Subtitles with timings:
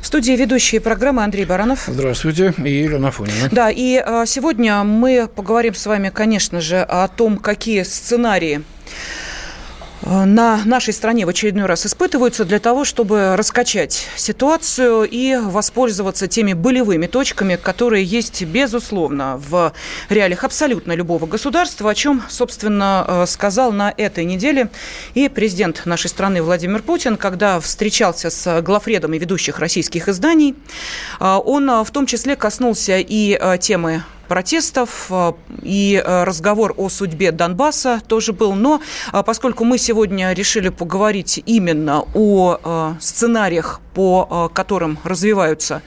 [0.00, 1.84] В студии ведущие программы Андрей Баранов.
[1.86, 3.48] Здравствуйте, и Елена Фонина.
[3.50, 8.62] Да, и а, сегодня мы поговорим с вами, конечно же, о том, какие сценарии
[10.04, 16.52] на нашей стране в очередной раз испытываются для того, чтобы раскачать ситуацию и воспользоваться теми
[16.52, 19.72] болевыми точками, которые есть, безусловно, в
[20.08, 24.70] реалиях абсолютно любого государства, о чем, собственно, э, сказал на этой неделе
[25.14, 30.54] и президент нашей страны Владимир Путин, когда встречался с главредами ведущих российских изданий.
[31.20, 35.32] Э, он в том числе коснулся и темы протестов, э,
[35.62, 38.54] и э, разговор о судьбе Донбасса тоже был.
[38.54, 38.80] Но
[39.12, 45.82] э, поскольку мы сегодня решили поговорить именно о сценариях, по которым развиваются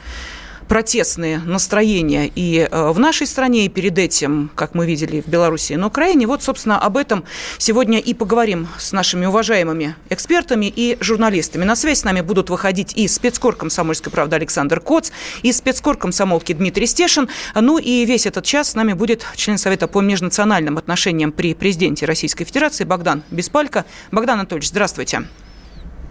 [0.67, 5.73] протестные настроения и э, в нашей стране, и перед этим, как мы видели в Беларуси
[5.73, 6.27] и на Украине.
[6.27, 7.23] Вот, собственно, об этом
[7.57, 11.63] сегодня и поговорим с нашими уважаемыми экспертами и журналистами.
[11.63, 15.11] На связь с нами будут выходить и спецкор комсомольской правды Александр Коц,
[15.43, 17.29] и спецкор комсомолки Дмитрий Стешин.
[17.53, 22.05] Ну и весь этот час с нами будет член Совета по межнациональным отношениям при президенте
[22.05, 23.85] Российской Федерации Богдан Беспалько.
[24.11, 25.23] Богдан Анатольевич, здравствуйте.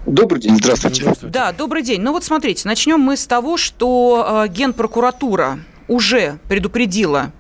[0.07, 1.03] Добрый день, здравствуйте.
[1.03, 1.33] здравствуйте.
[1.33, 2.01] Да, добрый день.
[2.01, 7.33] Ну вот смотрите, начнем мы с того, что э, Генпрокуратура уже предупредила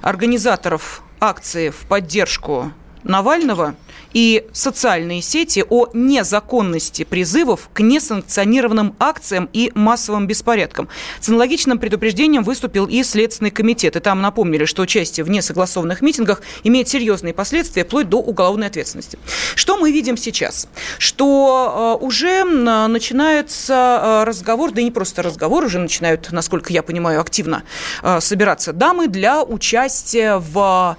[0.00, 3.74] организаторов акции в поддержку Навального–
[4.12, 10.88] и социальные сети о незаконности призывов к несанкционированным акциям и массовым беспорядкам.
[11.20, 13.96] С аналогичным предупреждением выступил и Следственный комитет.
[13.96, 19.18] И там напомнили, что участие в несогласованных митингах имеет серьезные последствия, вплоть до уголовной ответственности.
[19.54, 20.68] Что мы видим сейчас?
[20.98, 26.82] Что э, уже начинается э, разговор, да и не просто разговор, уже начинают, насколько я
[26.82, 27.62] понимаю, активно
[28.02, 30.96] э, собираться дамы для участия в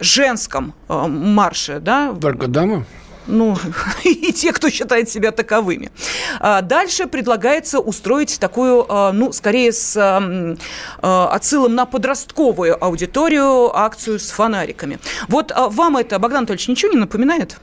[0.00, 1.80] женском марше.
[1.80, 2.14] Да?
[2.20, 2.84] Только только дамы?
[3.28, 3.56] ну,
[4.04, 5.92] и те, кто считает себя таковыми.
[6.40, 14.18] А дальше предлагается устроить такую, а, ну, скорее с а, отсылом на подростковую аудиторию акцию
[14.18, 14.98] с фонариками.
[15.28, 17.58] Вот вам это, Богдан Анатольевич, ничего не напоминает?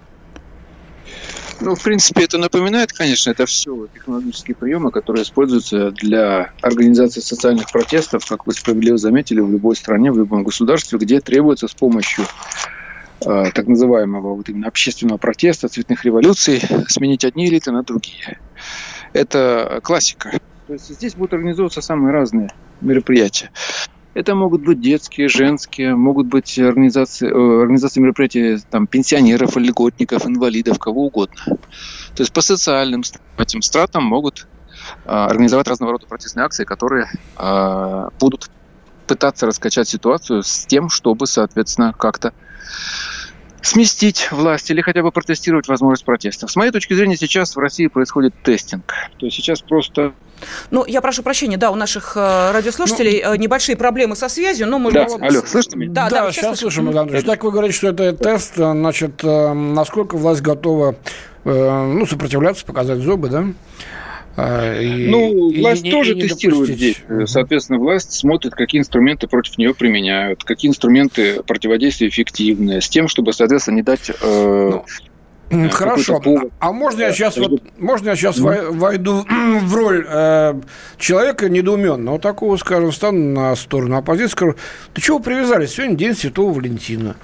[1.60, 7.70] Ну, в принципе, это напоминает, конечно, это все технологические приемы, которые используются для организации социальных
[7.70, 12.24] протестов, как вы справедливо заметили, в любой стране, в любом государстве, где требуется с помощью
[13.20, 18.40] так называемого вот именно общественного протеста, цветных революций, сменить одни элиты на другие.
[19.14, 20.40] Это классика.
[20.68, 23.50] То есть здесь будут организовываться самые разные мероприятия.
[24.14, 30.78] Это могут быть детские, женские, могут быть организации, э, организации мероприятий там, пенсионеров, льготников, инвалидов,
[30.80, 31.38] кого угодно.
[31.46, 33.04] То есть по социальным
[33.38, 34.48] этим стратам могут
[35.06, 37.08] э, организовать разного рода протестные акции, которые
[38.20, 38.50] будут
[39.08, 42.34] пытаться раскачать ситуацию с тем, чтобы, соответственно, как-то
[43.62, 46.52] сместить власть или хотя бы протестировать возможность протестов.
[46.52, 48.94] С моей точки зрения, сейчас в России происходит тестинг.
[49.18, 50.14] То есть сейчас просто
[50.72, 54.68] ну, я прошу прощения, да, у наших э, радиослушателей ну, э, небольшие проблемы со связью,
[54.68, 54.92] но мы...
[54.94, 55.22] Да, вот...
[55.22, 55.92] алло, слышите меня?
[55.92, 57.26] Да, да, да сейчас слышим, Богдан это...
[57.26, 60.96] Так вы говорите, что это тест, значит, э, насколько власть готова
[61.44, 63.46] ну, сопротивляться, показать зубы, да?
[64.42, 67.02] А, и, ну, власть и, тоже и тестирует здесь.
[67.26, 73.34] Соответственно, власть смотрит, какие инструменты против нее применяют, какие инструменты противодействия эффективны, с тем, чтобы,
[73.34, 74.80] соответственно, не дать э,
[75.52, 76.22] ну, Хорошо.
[76.60, 79.26] А можно я сейчас вот можно я сейчас войду
[79.62, 80.62] в роль э,
[80.98, 84.56] человека недоуменного, такого, скажем, стану на сторону оппозиции, скажу,
[84.94, 85.72] ты чего привязались?
[85.72, 87.16] Сегодня день Святого Валентина.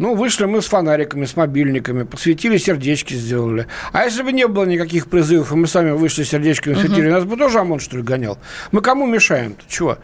[0.00, 3.66] Ну, вышли мы с фонариками, с мобильниками, подсветили, сердечки сделали.
[3.92, 7.12] А если бы не было никаких призывов, и мы сами вышли сердечками, светили, uh-huh.
[7.12, 8.38] нас бы тоже ОМОН, что ли, гонял?
[8.72, 9.62] Мы кому мешаем-то?
[9.68, 9.98] Чего?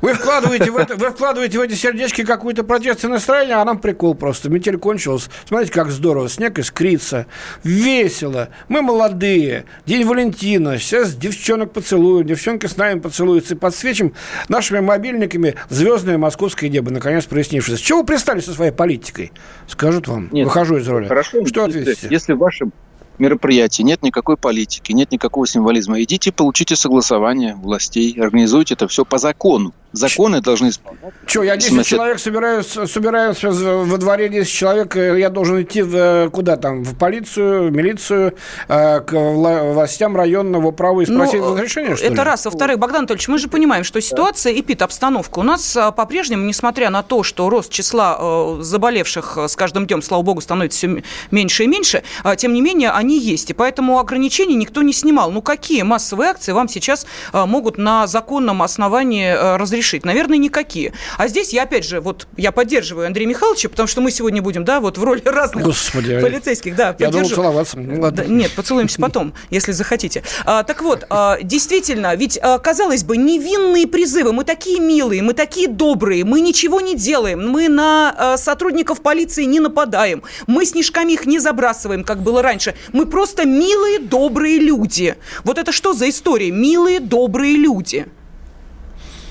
[0.00, 4.14] Вы вкладываете в, это, вы вкладываете в эти сердечки какую-то протестное настроение, а нам прикол
[4.14, 4.50] просто.
[4.50, 5.28] Метель кончилась.
[5.46, 6.28] Смотрите, как здорово.
[6.28, 7.26] Снег искрится.
[7.64, 8.48] Весело.
[8.68, 9.64] Мы молодые.
[9.86, 10.78] День Валентина.
[10.78, 12.26] Сейчас девчонок поцелуют.
[12.26, 13.54] Девчонки с нами поцелуются.
[13.54, 14.14] И подсвечим
[14.48, 17.80] нашими мобильниками звездное московское небо, наконец прояснившись.
[17.80, 19.32] Чего вы пристали со своей политикой?
[19.66, 20.28] Скажут вам.
[20.32, 21.08] Нет, Выхожу из роли.
[21.08, 21.44] Хорошо.
[21.46, 22.08] Что ответите?
[22.10, 22.72] Если в вашем
[23.18, 26.02] мероприятии, нет никакой политики, нет никакого символизма.
[26.02, 31.18] Идите, получите согласование властей, организуйте это все по закону Законы должны исполняться.
[31.24, 31.96] Что, я 10 смысле...
[31.96, 36.82] человек собираюсь, собираюсь во дворе 10 человек, э, я должен идти в, э, куда там,
[36.82, 38.34] в полицию, в милицию,
[38.68, 42.22] э, к властям районного права и спросить ну, разрешение, что Это ли?
[42.22, 42.44] раз.
[42.44, 45.38] Во-вторых, Богдан Анатольевич, мы же понимаем, что ситуация и пит обстановка.
[45.38, 50.40] У нас по-прежнему, несмотря на то, что рост числа заболевших с каждым днем, слава богу,
[50.40, 52.02] становится все меньше и меньше,
[52.36, 53.50] тем не менее, они есть.
[53.50, 55.30] И поэтому ограничений никто не снимал.
[55.30, 59.85] Ну, какие массовые акции вам сейчас могут на законном основании разрешить?
[60.04, 60.92] Наверное, никакие.
[61.16, 64.64] А здесь я, опять же, вот я поддерживаю Андрея Михайловича, потому что мы сегодня будем,
[64.64, 66.76] да, вот в роли разных Господи, полицейских.
[66.76, 67.78] Да, я думал целоваться.
[67.78, 68.24] Ну, ладно.
[68.24, 70.22] Да, нет, поцелуемся потом, если захотите.
[70.44, 74.32] А, так вот, а, действительно, ведь, а, казалось бы, невинные призывы.
[74.32, 79.44] Мы такие милые, мы такие добрые, мы ничего не делаем, мы на а, сотрудников полиции
[79.44, 82.74] не нападаем, мы снежками их не забрасываем, как было раньше.
[82.92, 85.16] Мы просто милые, добрые люди.
[85.44, 86.50] Вот это что за история?
[86.50, 88.06] Милые, добрые люди.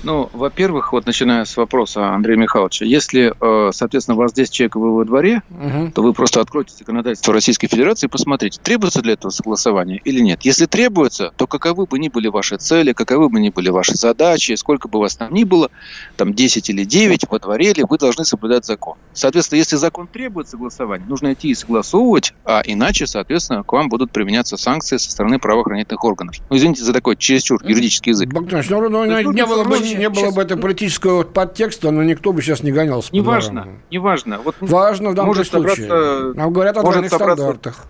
[0.02, 4.76] Ну, во-первых, вот начиная с вопроса Андрея Михайловича, если, э, соответственно, у вас 10 человек
[4.76, 5.90] вы во дворе, угу.
[5.92, 10.42] то вы просто откроете законодательство Российской Федерации и посмотрите, требуется для этого согласование или нет.
[10.42, 14.54] Если требуется, то каковы бы ни были ваши цели, каковы бы ни были ваши задачи,
[14.54, 15.70] сколько бы вас там ни было,
[16.16, 18.96] там 10 или 9 во дворе, или вы должны соблюдать закон.
[19.12, 24.12] Соответственно, если закон требует согласования, нужно идти и согласовывать, а иначе, соответственно, к вам будут
[24.12, 26.36] применяться санкции со стороны правоохранительных органов.
[26.50, 28.32] Ну, извините за такой чересчур юридический язык.
[28.32, 32.32] Богдан, ну, ну, ну не было бы не было бы это политического подтекста, но никто
[32.32, 33.10] бы сейчас не гонялся.
[33.12, 34.38] Не важно, не важно.
[34.38, 35.86] Вот важно в данном может случае.
[35.86, 37.86] Собраться, Нам говорят о двойных собраться, стандартах.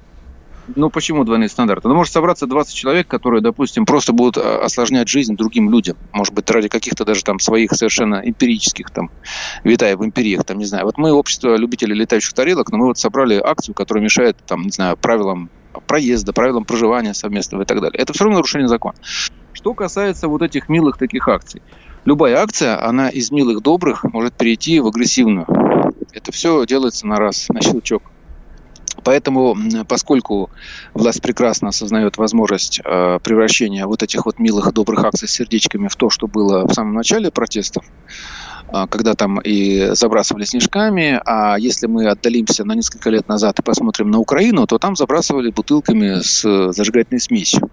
[0.74, 1.86] Ну, почему двойные стандарты?
[1.86, 5.96] Ну, может собраться 20 человек, которые, допустим, просто будут а, осложнять жизнь другим людям.
[6.12, 9.10] Может быть, ради каких-то даже там своих совершенно эмпирических, там,
[9.62, 10.86] витая в империях, там, не знаю.
[10.86, 14.70] Вот мы общество любителей летающих тарелок, но мы вот собрали акцию, которая мешает, там, не
[14.70, 15.50] знаю, правилам
[15.86, 18.00] проезда, правилам проживания совместного и так далее.
[18.00, 18.96] Это все равно нарушение закона.
[19.52, 21.62] Что касается вот этих милых таких акций
[22.06, 25.46] любая акция, она из милых добрых может перейти в агрессивную.
[26.12, 28.02] Это все делается на раз, на щелчок.
[29.04, 29.54] Поэтому,
[29.86, 30.50] поскольку
[30.94, 35.96] власть прекрасно осознает возможность э, превращения вот этих вот милых добрых акций с сердечками в
[35.96, 37.84] то, что было в самом начале протестов,
[38.90, 44.10] когда там и забрасывали снежками, а если мы отдалимся на несколько лет назад и посмотрим
[44.10, 47.70] на Украину, то там забрасывали бутылками с зажигательной смесью.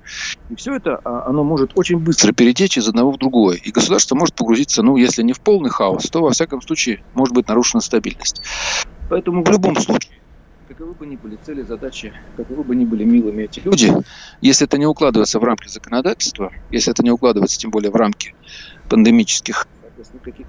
[0.50, 3.57] И все это, а, оно может очень быстро перетечь из одного в другое.
[3.57, 7.34] И государство может погрузиться, ну, если не в полный хаос, то, во всяком случае, может
[7.34, 8.42] быть нарушена стабильность.
[9.10, 10.19] Поэтому в любом случае,
[10.68, 13.94] каковы бы ни были цели, задачи, каковы бы ни были милыми эти люди,
[14.42, 18.36] если это не укладывается в рамки законодательства, если это не укладывается тем более в рамки
[18.89, 19.68] пандемических,
[20.24, 20.46] каких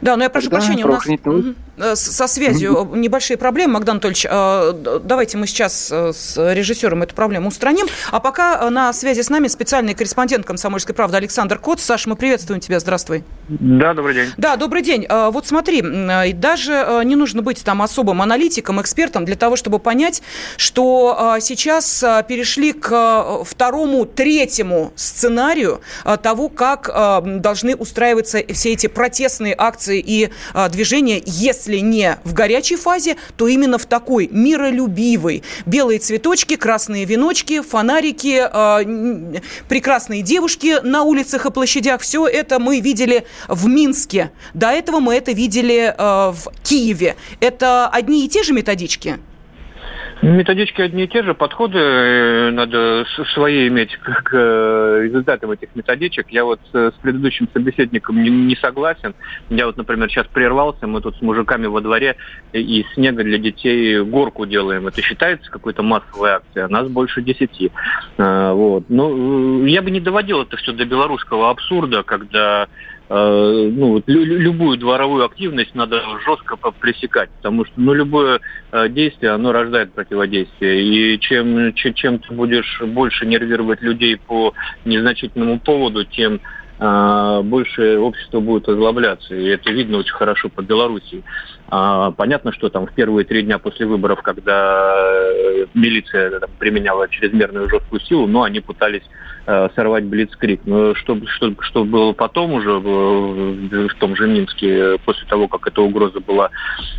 [0.00, 1.54] да, но я прошу Тогда прощения, у нас э,
[1.94, 3.74] со связью небольшие проблемы.
[3.74, 7.86] Магдан Анатольевич, э, давайте мы сейчас э, с режиссером эту проблему устраним.
[8.10, 11.80] А пока на связи с нами специальный корреспондент «Комсомольской правды» Александр Кот.
[11.80, 12.80] Саш, мы приветствуем тебя.
[12.80, 13.24] Здравствуй.
[13.48, 14.28] Да, добрый день.
[14.36, 15.06] Да, добрый день.
[15.08, 15.82] Вот смотри,
[16.32, 20.22] даже не нужно быть там особым аналитиком, экспертом для того, чтобы понять,
[20.56, 25.80] что сейчас перешли к второму, третьему сценарию
[26.22, 26.90] того, как
[27.40, 30.30] должны устраиваться все эти протестные акции и
[30.70, 35.42] движения, если не в горячей фазе, то именно в такой миролюбивой.
[35.66, 38.80] Белые цветочки, красные веночки, фонарики, а,
[39.68, 42.00] прекрасные девушки на улицах и площадях.
[42.00, 44.30] Все это мы видели в Минске.
[44.54, 47.16] До этого мы это видели а, в Киеве.
[47.40, 49.18] Это одни и те же методички?
[50.20, 53.04] Методички одни и те же, подходы э, надо
[53.34, 56.28] свои иметь к э, результатам этих методичек.
[56.30, 59.14] Я вот с предыдущим собеседником не, не согласен.
[59.48, 62.16] Я вот, например, сейчас прервался, мы тут с мужиками во дворе
[62.52, 64.88] из снега для детей горку делаем.
[64.88, 67.70] Это считается какой-то массовой акцией, а нас больше десяти.
[68.16, 68.86] Э, вот.
[68.88, 72.66] Ну, я бы не доводил это все до белорусского абсурда, когда
[73.10, 79.94] ну, любую дворовую активность надо жестко пресекать, потому что ну, любое э, действие, оно рождает
[79.94, 80.82] противодействие.
[80.82, 84.52] И чем, чем, ты будешь больше нервировать людей по
[84.84, 86.40] незначительному поводу, тем
[86.78, 89.34] э, больше общество будет озлобляться.
[89.34, 91.24] И это видно очень хорошо по Белоруссии.
[91.70, 94.96] А, понятно, что там в первые три дня после выборов, когда
[95.72, 99.37] милиция там, применяла чрезмерную жесткую силу, но они пытались Э,
[99.74, 100.60] сорвать Блицкрик.
[100.66, 105.80] Но что, что, что было потом уже в, том же Минске, после того, как эта
[105.80, 106.50] угроза была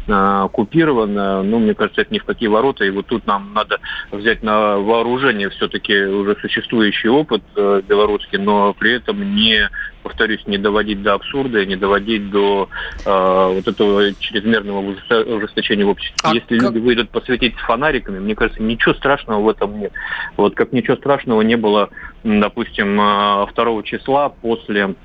[0.07, 2.85] э, купирована, ну, мне кажется, это ни в какие ворота.
[2.85, 3.79] И вот тут нам надо
[4.11, 9.69] взять на вооружение все-таки уже существующий опыт э, белорусский, но при этом не
[10.03, 12.69] повторюсь, не доводить до абсурда, не доводить до
[13.05, 14.95] э, вот этого чрезмерного
[15.35, 16.15] ужесточения в обществе.
[16.23, 16.69] А Если как...
[16.69, 19.91] люди выйдут посветить фонариками, мне кажется, ничего страшного в этом нет.
[20.37, 21.89] Вот как ничего страшного не было,
[22.23, 24.95] допустим, 2 э, числа после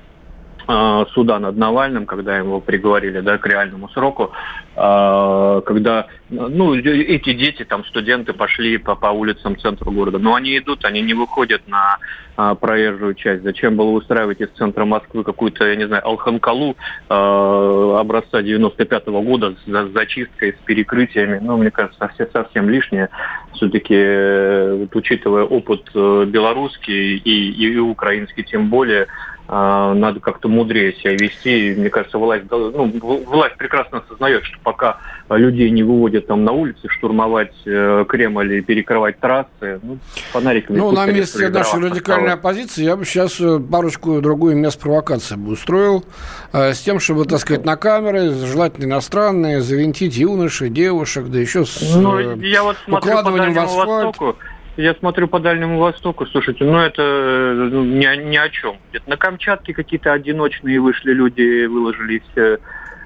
[1.13, 4.31] суда над Навальным, когда его приговорили да, к реальному сроку,
[4.75, 10.57] э, когда ну, эти дети, там, студенты пошли по, по улицам центра города, но они
[10.57, 11.99] идут, они не выходят на
[12.37, 13.43] а, проезжую часть.
[13.43, 16.75] Зачем было устраивать из центра Москвы какую-то, я не знаю, Алханкалу
[17.09, 21.39] а, образца 95 -го года с, с зачисткой, с перекрытиями?
[21.41, 23.09] Ну, мне кажется, совсем, совсем лишнее.
[23.53, 29.07] Все-таки, вот, учитывая опыт белорусский и, и, украинский тем более,
[29.47, 31.75] надо как-то мудрее себя вести.
[31.77, 32.91] Мне кажется, власть, ну,
[33.25, 34.97] власть прекрасно осознает, что пока
[35.29, 39.97] людей не выводят там на улицы штурмовать э, Кремль и перекрывать трассы, ну,
[40.31, 40.77] фонариками...
[40.77, 45.53] Ну, на месте нашей радикальной оппозиции я бы сейчас э, парочку другую мест провокации бы
[45.53, 46.05] устроил
[46.53, 51.65] э, с тем, чтобы, так сказать, на камеры, желательно иностранные, завинтить юношей, девушек, да еще
[51.65, 54.05] с ну, я вот укладыванием в асфальт.
[54.05, 54.35] Востоку,
[54.77, 58.77] я смотрю по Дальнему Востоку, слушайте, ну это ну, ни, ни о чем.
[59.07, 62.59] На Камчатке какие-то одиночные вышли люди, выложили все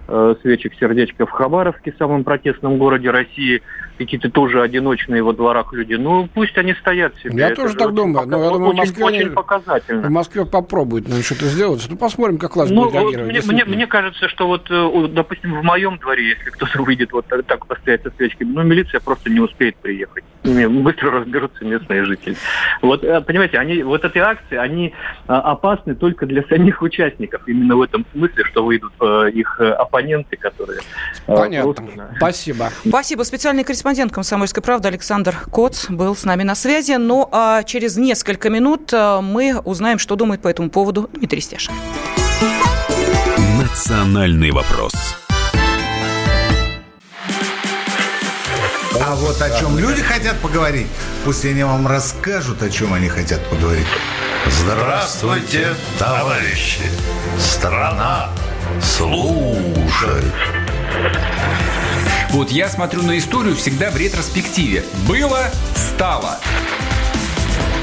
[0.08, 3.62] э, свечек сердечко в Хабаровске, самом протестном городе России
[4.00, 5.94] какие-то тоже одиночные во дворах люди.
[5.94, 7.38] Ну, пусть они стоят себе.
[7.38, 8.26] Я Это тоже так думаю.
[8.26, 10.08] Но я думаю, очень, в Москве, очень показательно.
[10.08, 11.86] В Москве попробует наверное, что-то сделать.
[11.90, 13.46] Ну, посмотрим, как власть ну, будет реагировать.
[13.46, 17.26] Мне, мне, мне кажется, что вот, э, допустим, в моем дворе, если кто-то выйдет вот
[17.28, 20.24] так постоять со свечками, ну, милиция просто не успеет приехать.
[20.44, 22.38] Быстро разберутся местные жители.
[22.82, 24.94] Вот, э, понимаете, они, вот эти акции, они
[25.28, 27.42] а, опасны только для самих участников.
[27.48, 30.80] Именно в этом смысле, что выйдут э, их оппоненты, которые...
[31.28, 31.74] Понятно.
[31.74, 32.16] Просто...
[32.16, 32.70] Спасибо.
[32.88, 33.24] Спасибо.
[33.24, 36.92] Специальный корреспондент корреспондент «Комсомольской правды» Александр Коц был с нами на связи.
[36.92, 41.74] Ну а через несколько минут э, мы узнаем, что думает по этому поводу Дмитрий Стешин.
[43.60, 44.92] Национальный вопрос.
[49.02, 50.88] А вот о чем люди хотят поговорить,
[51.26, 53.88] пусть они вам расскажут, о чем они хотят поговорить.
[54.46, 56.84] Здравствуйте, товарищи!
[57.40, 58.30] Страна
[58.84, 60.36] служит!
[62.30, 64.84] Вот я смотрю на историю всегда в ретроспективе.
[65.08, 66.38] Было, стало.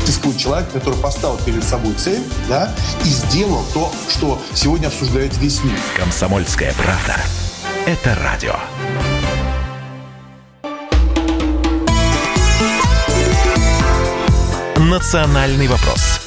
[0.01, 2.73] Существует человек, который поставил перед собой цель, да,
[3.05, 5.75] и сделал то, что сегодня обсуждает весь мир.
[5.97, 7.17] Комсомольская правда.
[7.87, 8.55] Это радио.
[14.77, 16.26] Национальный вопрос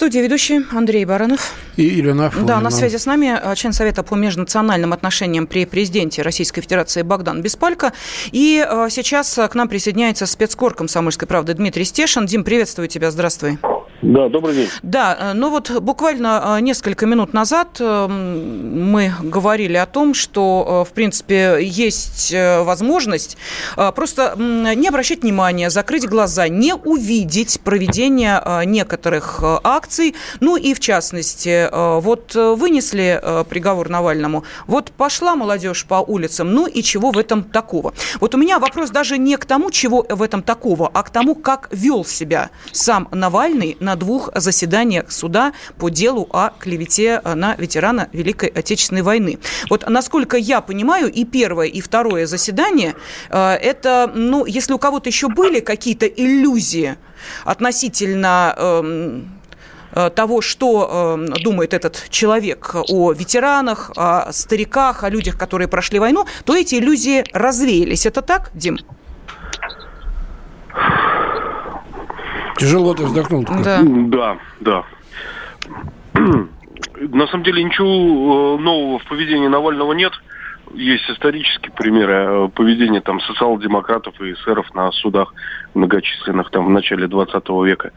[0.00, 1.52] студии ведущий Андрей Баранов.
[1.76, 2.48] И Елена Афонина.
[2.48, 7.02] Да, на связи с нами э, член Совета по межнациональным отношениям при президенте Российской Федерации
[7.02, 7.92] Богдан Беспалько.
[8.32, 12.24] И э, сейчас к нам присоединяется спецкор комсомольской правды Дмитрий Стешин.
[12.24, 13.58] Дим, приветствую тебя, здравствуй.
[14.02, 14.68] Да, добрый день.
[14.82, 20.86] Да, э, ну вот буквально э, несколько минут назад э, мы говорили о том, что,
[20.88, 23.36] в принципе, есть возможность
[23.94, 30.14] просто не обращать внимания, закрыть глаза, не увидеть проведение некоторых акций.
[30.40, 31.68] Ну и, в частности,
[32.00, 37.94] вот вынесли приговор Навальному, вот пошла молодежь по улицам, ну и чего в этом такого?
[38.20, 41.34] Вот у меня вопрос даже не к тому, чего в этом такого, а к тому,
[41.34, 47.34] как вел себя сам Навальный на на двух заседаниях суда по делу о клевете э,
[47.34, 49.40] на ветерана Великой Отечественной войны.
[49.68, 52.94] Вот насколько я понимаю, и первое, и второе заседание,
[53.30, 56.96] э, это, ну, если у кого-то еще были какие-то иллюзии
[57.44, 59.40] относительно эм,
[59.92, 65.98] э, того, что э, думает этот человек о ветеранах, о стариках, о людях, которые прошли
[65.98, 68.06] войну, то эти иллюзии развеялись.
[68.06, 68.78] Это так, Дим?
[72.60, 73.46] Тяжело ты вздохнул.
[73.64, 73.80] Да.
[73.82, 74.84] Да, да.
[77.00, 80.12] На самом деле ничего э, нового в поведении Навального нет.
[80.74, 85.34] Есть исторические примеры э, поведения там социал-демократов и эсеров на судах
[85.74, 87.92] многочисленных там в начале 20 века.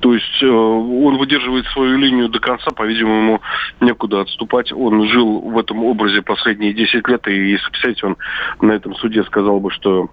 [0.00, 3.40] То есть э, он выдерживает свою линию до конца, по-видимому,
[3.80, 4.72] некуда отступать.
[4.72, 8.16] Он жил в этом образе последние 10 лет, и если, представляете, он
[8.60, 10.08] на этом суде сказал бы, что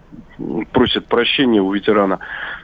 [0.71, 2.19] просит прощения у ветерана,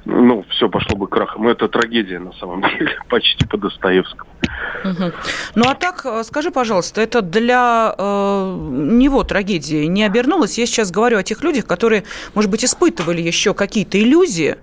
[0.05, 1.47] ну, все пошло бы крахом.
[1.47, 4.29] Это трагедия, на самом деле, почти по Достоевскому.
[4.83, 5.11] Угу.
[5.55, 10.57] Ну, а так, э, скажи, пожалуйста, это для э, него трагедии не обернулось?
[10.57, 12.03] Я сейчас говорю о тех людях, которые,
[12.35, 14.57] может быть, испытывали еще какие-то иллюзии.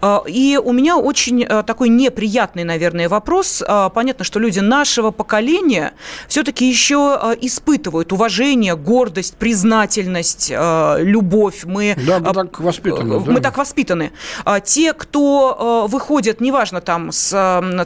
[0.00, 3.62] Э, и у меня очень э, такой неприятный, наверное, вопрос.
[3.66, 5.92] Э, понятно, что люди нашего поколения
[6.28, 11.64] все-таки еще э, испытывают уважение, гордость, признательность, э, любовь.
[11.64, 13.18] Мы да, мы так так воспитаны.
[13.20, 13.40] Мы да?
[13.40, 14.12] так воспитаны.
[14.44, 17.30] А те, кто выходит, неважно, там, с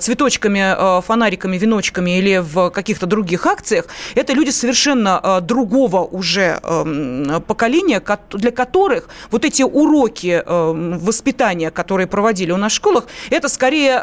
[0.01, 3.85] цветочками, фонариками, веночками или в каких-то других акциях,
[4.17, 8.03] это люди совершенно другого уже эм, поколения,
[8.33, 14.03] для которых вот эти уроки воспитания, которые проводили у нас в школах, это скорее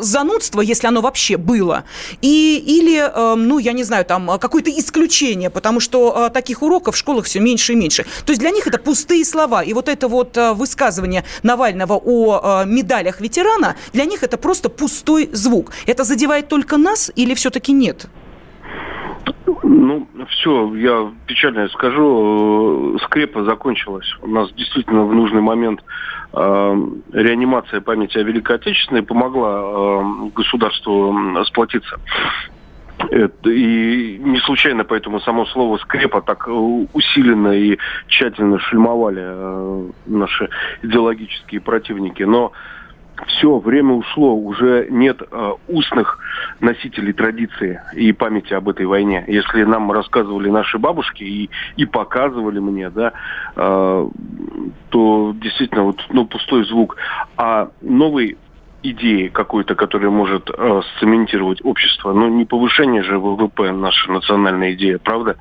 [0.00, 1.84] занудство, если оно вообще было,
[2.22, 7.26] и, или, ну, я не знаю, там, какое-то исключение, потому что таких уроков в школах
[7.26, 8.06] все меньше и меньше.
[8.24, 9.62] То есть для них это пустые слова.
[9.62, 12.29] И вот это вот высказывание Навального о
[12.66, 15.72] медалях ветерана, для них это просто пустой звук.
[15.86, 18.08] Это задевает только нас или все-таки нет?
[19.62, 24.06] Ну, все, я печально скажу, скрепа закончилась.
[24.22, 25.80] У нас действительно в нужный момент
[26.32, 26.36] э,
[27.12, 31.14] реанимация памяти о Великой Отечественной помогла э, государству
[31.46, 31.98] сплотиться.
[33.10, 37.78] Это, и не случайно поэтому само слово скрепа так усиленно и
[38.08, 40.50] тщательно шельмовали э, наши
[40.82, 42.22] идеологические противники.
[42.22, 42.52] Но
[43.26, 46.18] все, время ушло, уже нет э, устных
[46.60, 49.24] носителей традиции и памяти об этой войне.
[49.26, 53.12] Если нам рассказывали наши бабушки и, и показывали мне, да,
[53.56, 54.08] э,
[54.90, 56.96] то действительно вот, ну, пустой звук.
[57.36, 58.36] А новый
[58.82, 62.12] идеи какой-то, которая может э, сцементировать общество.
[62.12, 65.36] Но не повышение же ВВП наша национальная идея, правда?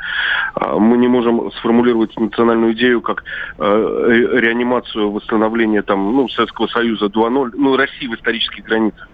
[0.59, 3.23] Э, мы не можем сформулировать национальную идею как
[3.57, 9.07] э, реанимацию, восстановление там, ну, Советского Союза 2.0, ну, России в исторических границах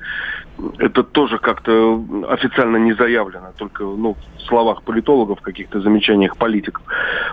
[0.77, 6.83] это тоже как-то официально не заявлено, только ну, в словах политологов, каких-то замечаниях политиков.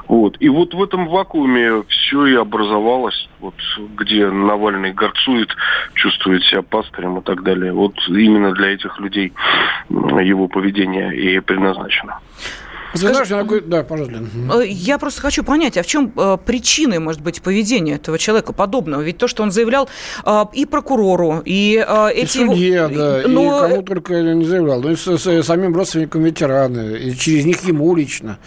[0.09, 0.37] Вот.
[0.41, 3.55] И вот в этом вакууме все и образовалось, вот,
[3.97, 5.55] где Навальный горцует,
[5.95, 7.73] чувствует себя пастырем и так далее.
[7.73, 9.33] Вот именно для этих людей
[9.89, 12.19] его поведение и предназначено.
[12.95, 14.23] Скажи, Знаешь, да, пожалуйста.
[14.55, 18.53] Э, я просто хочу понять, а в чем э, причины, может быть, поведения этого человека
[18.53, 19.01] подобного?
[19.01, 19.89] Ведь то, что он заявлял
[20.25, 21.85] э, и прокурору, и
[22.15, 22.39] эти...
[22.39, 23.67] И судье, да, но...
[23.67, 24.83] и кому только не заявлял.
[24.83, 28.39] Ну, и с, с самим родственникам ветераны, и через них ему лично.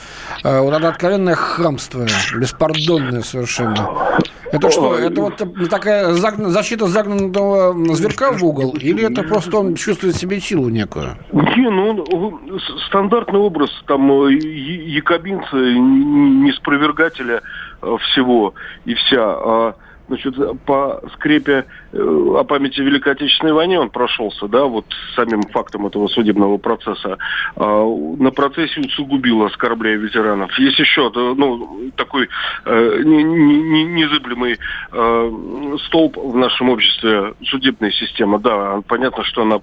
[0.43, 2.05] Вот это откровенное хамство,
[2.37, 4.19] беспардонное совершенно.
[4.51, 10.15] Это что, это вот такая защита загнанного зверка в угол, или это просто он чувствует
[10.15, 11.17] себе силу некую?
[11.33, 12.39] Не, ну,
[12.87, 17.41] стандартный образ там якобинца, неспровергателя
[17.81, 18.53] э, всего
[18.85, 19.75] и вся.
[20.07, 20.35] Значит,
[20.65, 24.85] по скрепе э, о памяти Великой Отечественной войны он прошелся, да, вот
[25.15, 27.17] самим фактом этого судебного процесса.
[27.55, 27.85] А,
[28.19, 30.57] на процессе усугубил, оскорбляя ветеранов.
[30.59, 32.29] Есть еще ну, такой
[32.65, 34.59] э, незыблемый
[34.91, 38.37] э, столб в нашем обществе, судебная система.
[38.37, 39.57] Да, понятно, что она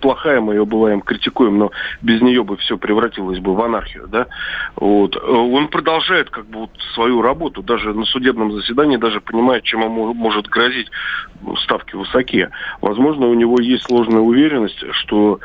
[0.00, 1.72] плохая, мы ее бываем критикуем, но
[2.02, 4.26] без нее бы все превратилось бы в анархию, да.
[4.76, 5.16] Вот.
[5.16, 10.46] Он продолжает как бы вот свою работу, даже на судебном заседании, даже понимает, чем может
[10.48, 10.90] грозить,
[11.62, 12.50] ставки высокие.
[12.80, 15.40] Возможно, у него есть сложная уверенность, что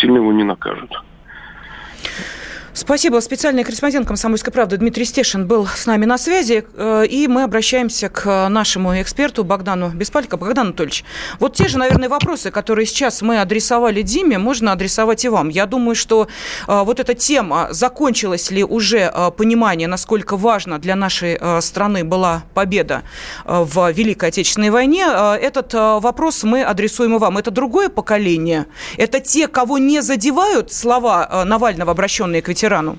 [0.00, 0.90] сильно его не накажут.
[2.76, 3.20] Спасибо.
[3.20, 6.64] Специальный корреспондент «Комсомольской правды» Дмитрий Стешин был с нами на связи.
[6.74, 10.36] Э, и мы обращаемся к нашему эксперту Богдану Беспалько.
[10.36, 11.04] Богдан Анатольевич,
[11.38, 15.50] вот те же, наверное, вопросы, которые сейчас мы адресовали Диме, можно адресовать и вам.
[15.50, 16.26] Я думаю, что
[16.66, 22.42] э, вот эта тема, закончилась ли уже э, понимание, насколько важно для нашей страны была
[22.54, 23.04] победа
[23.44, 27.38] в Великой Отечественной войне, этот вопрос мы адресуем и вам.
[27.38, 28.66] Это другое поколение?
[28.96, 32.63] Это те, кого не задевают слова Навального, обращенные к ветеранам?
[32.64, 32.98] Ветерану?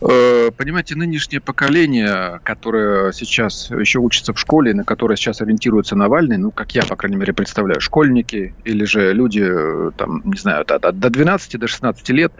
[0.00, 6.38] Э, понимаете, нынешнее поколение, которое сейчас еще учится в школе, на которое сейчас ориентируется Навальный,
[6.38, 10.64] ну, как я, по крайней мере, представляю, школьники или же люди, э, там, не знаю,
[10.64, 12.32] до 12, до 16 лет,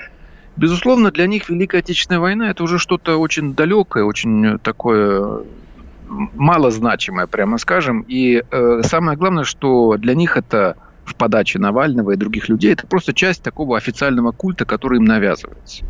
[0.56, 5.42] безусловно, для них Великая Отечественная война– это уже что-то очень далекое, очень такое
[6.08, 8.04] малозначимое, прямо скажем.
[8.08, 10.76] И э, самое главное, что для них это
[11.08, 15.84] в подаче Навального и других людей, это просто часть такого официального культа, который им навязывается.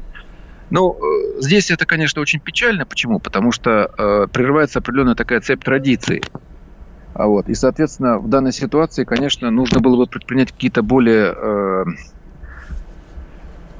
[0.70, 2.84] Но э, здесь это, конечно, очень печально.
[2.84, 3.20] Почему?
[3.20, 6.22] Потому что э, прерывается определенная такая цепь традиций.
[7.14, 11.84] А вот, и, соответственно, в данной ситуации, конечно, нужно было бы предпринять какие-то более э,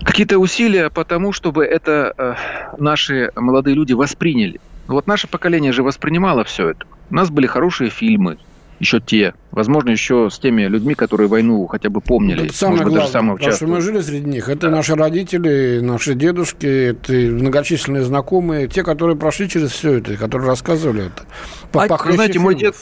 [0.03, 2.35] какие-то усилия по тому, чтобы это э,
[2.79, 4.61] наши молодые люди восприняли.
[4.87, 6.87] Вот наше поколение же воспринимало все это.
[7.11, 8.38] У нас были хорошие фильмы,
[8.78, 12.44] еще те, возможно, еще с теми людьми, которые войну хотя бы помнили.
[12.44, 14.48] Это самое может, главное, даже потому что мы жили среди них.
[14.48, 20.48] Это наши родители, наши дедушки, это многочисленные знакомые, те, которые прошли через все это, которые
[20.48, 21.24] рассказывали это.
[21.72, 22.74] По, а, вы знаете, мой дед,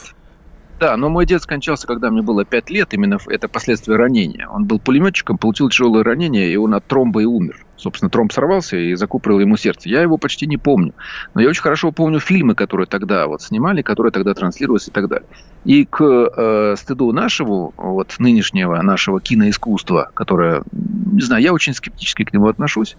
[0.79, 4.47] да, но мой дед скончался, когда мне было 5 лет, именно это последствия ранения.
[4.49, 8.77] Он был пулеметчиком, получил тяжелое ранение, и он от тромба и умер, собственно, тромб сорвался
[8.77, 9.89] и закупорил ему сердце.
[9.89, 10.93] Я его почти не помню.
[11.35, 15.09] Но я очень хорошо помню фильмы, которые тогда вот снимали, которые тогда транслировались и так
[15.09, 15.29] далее.
[15.65, 22.25] И к э, стыду нашего, вот нынешнего нашего киноискусства, которое, не знаю, я очень скептически
[22.25, 22.97] к нему отношусь,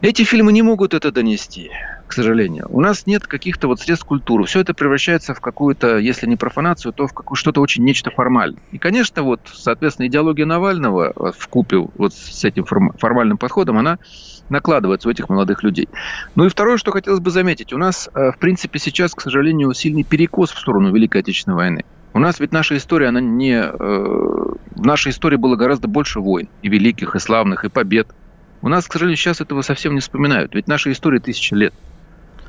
[0.00, 1.72] эти фильмы не могут это донести,
[2.08, 2.66] к сожалению.
[2.70, 4.44] У нас нет каких-то вот средств культуры.
[4.44, 8.60] Все это превращается в какую-то, если не профанацию, то в какую что-то очень нечто формальное.
[8.72, 13.98] И, конечно, вот, соответственно, идеология Навального э, в купе вот с этим формальным подходом, она
[14.48, 15.88] накладывается у этих молодых людей.
[16.34, 17.72] Ну и второе, что хотелось бы заметить.
[17.72, 21.84] У нас, э, в принципе, сейчас, к сожалению, сильный перекос в сторону Великой Отечественной войны.
[22.14, 23.60] У нас ведь наша история, она не...
[23.60, 26.48] Э, в нашей истории было гораздо больше войн.
[26.62, 28.08] И великих, и славных, и побед.
[28.62, 30.54] У нас, к сожалению, сейчас этого совсем не вспоминают.
[30.54, 31.74] Ведь наша история тысяча лет.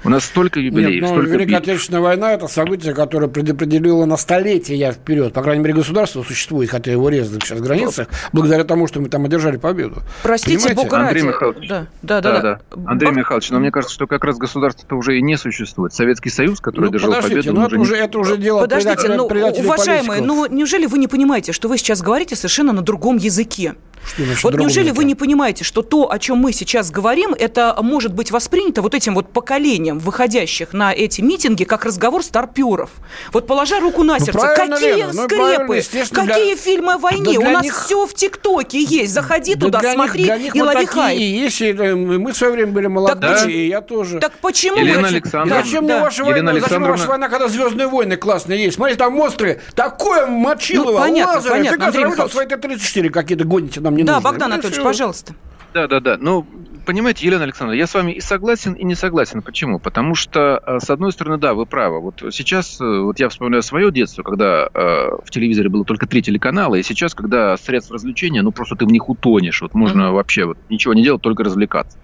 [0.03, 1.69] У нас столько юбилеев, Нет, ну, столько Великая битв.
[1.69, 5.33] Отечественная война– это событие, которое предопределило на столетия вперед.
[5.33, 9.09] По крайней мере, государство существует, хотя его резали сейчас в границах, благодаря тому, что мы
[9.09, 10.01] там одержали победу.
[10.23, 11.27] Простите, Бога Андрей ради.
[11.27, 11.67] Михайлович.
[11.67, 12.41] Да, да, да.
[12.41, 12.81] да, да.
[12.89, 13.17] Андрей Бог...
[13.17, 15.93] Михайлович, но мне кажется, что как раз государство-то уже и не существует.
[15.93, 17.99] Советский Союз, который ну, одержал победу, ну, это уже, не...
[17.99, 22.35] это уже дело Подождите, ну, уважаемые, ну неужели вы не понимаете, что вы сейчас говорите
[22.35, 23.75] совершенно на другом языке?
[24.05, 27.75] Что значит, вот неужели вы не понимаете, что то, о чем мы сейчас говорим, это
[27.81, 32.89] может быть воспринято вот этим вот поколением выходящих на эти митинги как разговор старперов?
[33.31, 35.81] Вот положа руку на ну, сердце, ну, какие Лена, ну, скрепы,
[36.11, 36.55] какие для...
[36.55, 37.39] фильмы о войне?
[37.39, 37.75] Да У нас них...
[37.75, 39.13] все в ТикТоке есть.
[39.13, 41.19] Заходи да туда, смотри них, них и лови хайп.
[41.19, 44.19] Есть, мы в свое время были молодые, так, и я тоже.
[44.19, 44.77] Так почему?
[44.77, 45.63] Елена Александровна.
[45.63, 46.59] Зачем мне ваша война?
[46.59, 48.75] Зачем ваша война, когда Звездные войны классные есть?
[48.75, 51.55] Смотри, там монстры, такое мочилово, ну, понятно, лазеры.
[51.55, 54.23] Понятно, Фига, вы свои Т-34 какие-то гоните нам не да, нужны.
[54.23, 55.33] Да, Богдан Анатольевич, пожалуйста.
[55.73, 56.17] Да, да, да.
[56.19, 56.45] Ну,
[56.85, 59.41] понимаете, Елена Александровна, я с вами и согласен, и не согласен.
[59.43, 59.79] Почему?
[59.79, 61.99] Потому что, э, с одной стороны, да, вы правы.
[61.99, 66.23] Вот сейчас, э, вот я вспоминаю свое детство, когда э, в телевизоре было только три
[66.23, 69.61] телеканала, и сейчас, когда средств развлечения, ну, просто ты в них утонешь.
[69.61, 70.11] Вот можно mm-hmm.
[70.11, 71.99] вообще вот, ничего не делать, только развлекаться.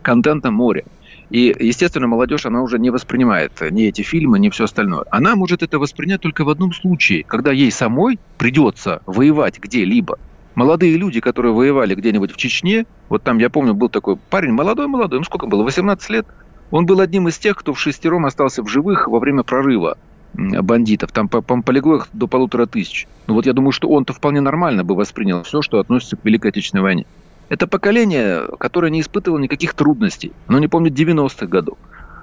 [0.00, 0.86] Контента море.
[1.28, 5.04] И, естественно, молодежь, она уже не воспринимает ни эти фильмы, ни все остальное.
[5.10, 10.18] Она может это воспринять только в одном случае, когда ей самой придется воевать где-либо–
[10.54, 15.18] молодые люди, которые воевали где-нибудь в Чечне, вот там, я помню, был такой парень, молодой-молодой,
[15.18, 16.26] ну сколько было, 18 лет,
[16.70, 19.98] он был одним из тех, кто в шестером остался в живых во время прорыва
[20.34, 21.10] бандитов.
[21.10, 23.08] Там полегло их до полутора тысяч.
[23.26, 26.52] Ну вот я думаю, что он-то вполне нормально бы воспринял все, что относится к Великой
[26.52, 27.06] Отечественной войне.
[27.48, 30.30] Это поколение, которое не испытывало никаких трудностей.
[30.46, 31.78] Оно не помнит 90-х годов.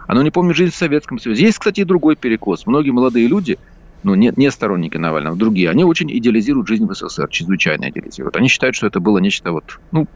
[0.08, 1.44] Оно не помнит жизнь в Советском Союзе.
[1.44, 2.66] Есть, кстати, и другой перекос.
[2.66, 3.60] Многие молодые люди–
[4.04, 8.36] ну, не, не сторонники Навального, другие, они очень идеализируют жизнь в СССР, чрезвычайно идеализируют.
[8.36, 10.08] Они считают, что это было нечто вот, ну,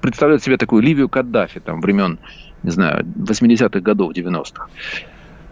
[0.00, 2.18] представляют себе такую Ливию Каддафи, там, времен,
[2.62, 4.68] не знаю, 80-х годов, 90-х.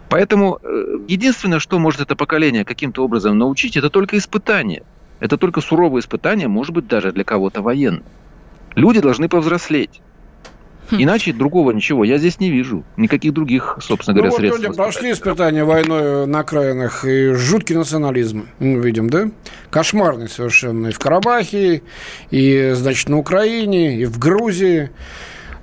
[0.09, 4.83] Поэтому э, единственное, что может это поколение каким-то образом научить, это только испытание.
[5.19, 8.03] Это только суровое испытание, может быть, даже для кого-то военное.
[8.75, 10.01] Люди должны повзрослеть.
[10.91, 10.97] Хм.
[10.99, 12.83] Иначе другого ничего я здесь не вижу.
[12.97, 14.63] Никаких других, собственно говоря, ну, вот средств.
[14.63, 19.29] Люди прошли испытания войной на окраинах, и жуткий национализм мы видим, да?
[19.69, 21.81] Кошмарный совершенно и в Карабахе,
[22.29, 24.91] и, значит, на Украине, и в Грузии.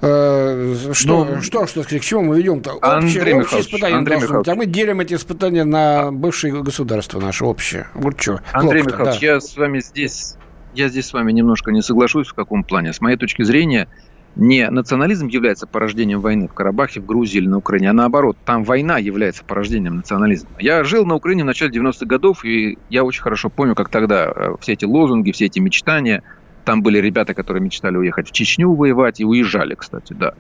[0.05, 2.73] Э, что, ну, что, что, к чему мы ведем-то?
[2.73, 4.49] Общее, общее испытание Андрей должно быть.
[4.49, 7.87] А мы делим эти испытания на бывшие государства наши общие.
[7.95, 8.41] Вот что.
[8.53, 9.27] Андрей Михайлович, да.
[9.27, 10.35] я с вами здесь,
[10.75, 12.93] я здесь с вами немножко не соглашусь в каком плане.
[12.93, 13.87] С моей точки зрения,
[14.37, 18.65] не национализм является порождением войны в Карабахе, в Грузии или на Украине, а наоборот, там
[18.65, 20.51] война является порождением национализма.
[20.59, 24.33] Я жил на Украине в начале 90-х годов, и я очень хорошо помню, как тогда
[24.35, 26.23] э, все эти лозунги, все эти мечтания,
[26.65, 30.35] там были ребята, которые мечтали уехать в Чечню воевать, и уезжали, кстати, да.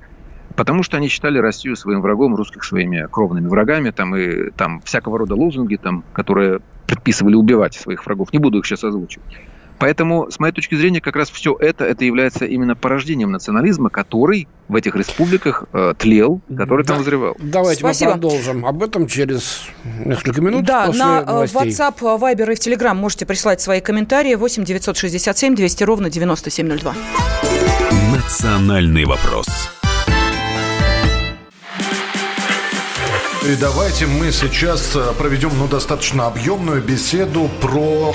[0.56, 5.18] Потому что они считали Россию своим врагом, русских своими кровными врагами, там и там всякого
[5.18, 8.32] рода лозунги, там, которые предписывали убивать своих врагов.
[8.32, 9.26] Не буду их сейчас озвучивать.
[9.82, 14.46] Поэтому, с моей точки зрения, как раз все это, это является именно порождением национализма, который
[14.68, 16.92] в этих республиках э, тлел, который да.
[16.92, 17.34] там вызревал.
[17.40, 18.12] Давайте Спасибо.
[18.12, 19.62] мы продолжим об этом через
[20.04, 20.62] несколько минут.
[20.62, 21.72] Да, после на э, новостей.
[21.72, 26.94] WhatsApp, Viber и в Telegram можете прислать свои комментарии 8 967 200 ровно 9702.
[28.14, 29.48] Национальный вопрос.
[33.44, 38.14] И давайте мы сейчас э, проведем ну, достаточно объемную беседу про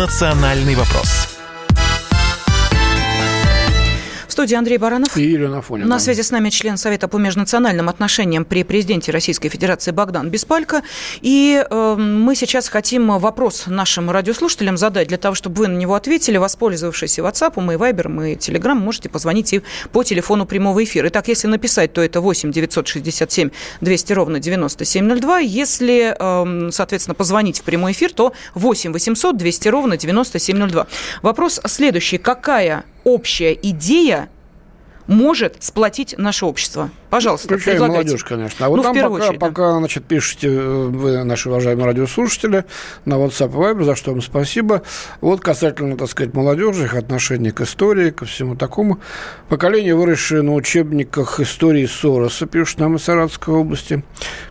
[0.00, 1.29] «Национальный вопрос».
[4.40, 5.18] Студии Андрей Баранов.
[5.18, 5.86] И Елена Афонина.
[5.86, 10.80] На связи с нами член Совета по межнациональным отношениям при президенте Российской Федерации Богдан Беспалько.
[11.20, 15.94] И э, мы сейчас хотим вопрос нашим радиослушателям задать для того, чтобы вы на него
[15.94, 19.60] ответили, воспользовавшись и WhatsApp, и Viber, и Telegram, можете позвонить и
[19.92, 21.08] по телефону прямого эфира.
[21.08, 23.50] Итак, если написать, то это 8 967
[23.82, 25.38] 200 ровно 9702.
[25.40, 30.86] Если, э, соответственно, позвонить в прямой эфир, то 8 800 200 ровно 9702.
[31.20, 32.16] Вопрос следующий.
[32.16, 34.28] Какая общая идея
[35.10, 36.90] может сплотить наше общество?
[37.10, 38.04] Пожалуйста, Включая предлагайте.
[38.04, 38.66] молодежь, конечно.
[38.66, 42.64] А вот ну, там пока, очередь, пока значит, пишете э, вы, наши уважаемые радиослушатели,
[43.04, 44.82] на WhatsApp и Viber, за что вам спасибо.
[45.20, 49.00] Вот касательно, так сказать, молодежи, их отношения к истории, ко всему такому.
[49.48, 54.04] Поколение, выросшее на учебниках истории Сороса, пишут нам из Саратовской области.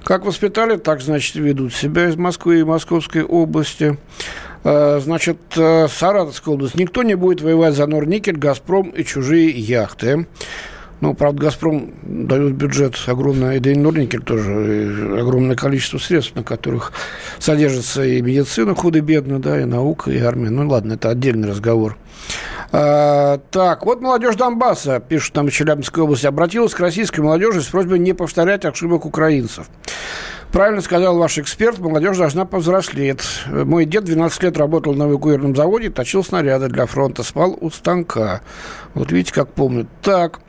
[0.04, 3.98] Как воспитали, так, значит, ведут себя из Москвы и Московской области.
[4.64, 6.76] Э, значит, э, Саратовская область.
[6.76, 10.28] Никто не будет воевать за Норникель, Газпром и чужие яхты.
[11.02, 16.92] Ну, правда, «Газпром» дает бюджет огромный, и Норникель тоже, огромное количество средств, на которых
[17.40, 20.50] содержится и медицина худо-бедно, да, и наука, и армия.
[20.50, 21.96] Ну, ладно, это отдельный разговор.
[22.74, 27.68] А, так, вот молодежь Донбасса, пишут там из Челябинской области, обратилась к российской молодежи с
[27.68, 29.68] просьбой не повторять ошибок украинцев.
[30.52, 33.22] Правильно сказал ваш эксперт, молодежь должна повзрослеть.
[33.48, 38.42] Мой дед 12 лет работал на эвакуированном заводе, точил снаряды для фронта, спал у станка.
[38.96, 39.88] Вот видите, как помню.
[40.02, 40.40] Так,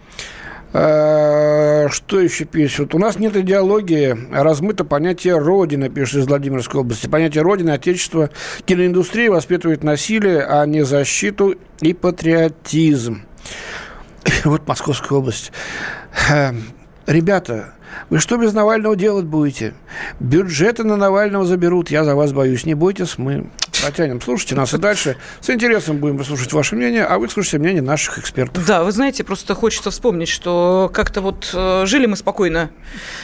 [0.72, 2.94] э, что еще пишут?
[2.94, 7.06] У нас нет идеологии, а размыто понятие Родины, пишет из Владимирской области.
[7.06, 8.30] Понятие Родины, Отечество,
[8.64, 13.22] киноиндустрия воспитывает насилие, а не защиту и патриотизм.
[14.44, 15.52] Вот Московская область.
[16.30, 16.52] Э,
[17.06, 17.74] ребята,
[18.08, 19.74] вы что без Навального делать будете?
[20.18, 22.64] Бюджеты на Навального заберут, я за вас боюсь.
[22.64, 23.46] Не бойтесь, мы
[23.82, 24.20] протянем.
[24.20, 25.16] Слушайте нас и дальше.
[25.40, 28.64] С интересом будем выслушать ваше мнение, а вы слушайте мнение наших экспертов.
[28.66, 32.70] Да, вы знаете, просто хочется вспомнить, что как-то вот э, жили мы спокойно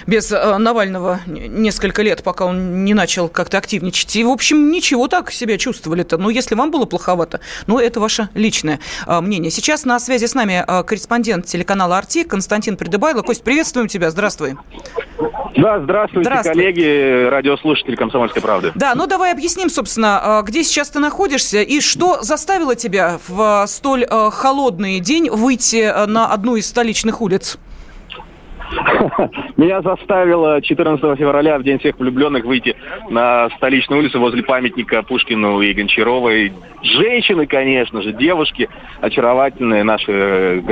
[0.06, 4.16] без э, Навального несколько лет, пока он не начал как-то активничать.
[4.16, 6.18] И, в общем, ничего так себя чувствовали-то.
[6.18, 9.50] Ну, если вам было плоховато, ну, это ваше личное э, мнение.
[9.50, 13.22] Сейчас на связи с нами корреспондент телеканала «Арти» Константин Придыбайло.
[13.22, 14.56] Кость, приветствуем тебя, здравствуй.
[15.56, 16.52] Да, здравствуйте, Здравствуй.
[16.54, 18.72] коллеги, радиослушатели «Комсомольской правды».
[18.74, 24.04] Да, ну давай объясним, собственно, где сейчас ты находишься и что заставило тебя в столь
[24.04, 27.58] э, холодный день выйти э, на одну из столичных улиц?
[29.56, 32.76] Меня заставило 14 февраля, в День всех влюбленных, выйти
[33.10, 36.52] на столичную улицу возле памятника Пушкину и Гончаровой.
[36.82, 38.68] Женщины, конечно же, девушки,
[39.00, 40.62] очаровательные наши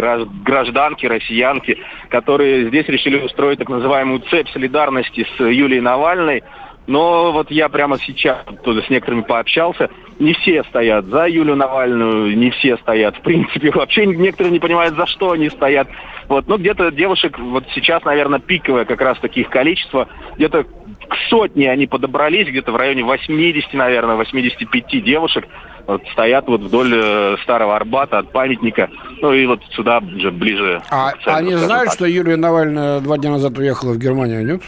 [0.45, 6.43] гражданки, россиянки, которые здесь решили устроить так называемую цепь солидарности с Юлией Навальной.
[6.87, 9.89] Но вот я прямо сейчас туда с некоторыми пообщался.
[10.19, 14.95] Не все стоят за Юлю Навальную, не все стоят, в принципе, вообще некоторые не понимают,
[14.95, 15.89] за что они стоят.
[16.29, 21.71] Вот, ну, где-то девушек, вот сейчас, наверное, пиковое как раз таких количество, где-то к сотне
[21.71, 25.47] они подобрались, где-то в районе 80, наверное, 85 девушек
[25.87, 28.89] вот, стоят вот вдоль э, Старого Арбата от памятника,
[29.25, 30.83] ну и вот сюда уже ближе.
[30.91, 31.95] А они знают, так.
[31.95, 34.63] что Юлия Навальная два дня назад уехала в Германию, нет?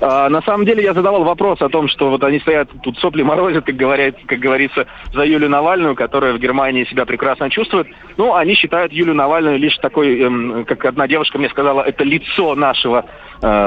[0.00, 3.22] А, на самом деле я задавал вопрос о том, что вот они стоят тут сопли
[3.22, 7.88] морозят, как, говорят, как говорится, за Юлию Навальную, которая в Германии себя прекрасно чувствует.
[8.16, 12.54] Ну, они считают Юлию Навальную лишь такой, эм, как одна девушка мне сказала, это лицо
[12.54, 13.06] нашего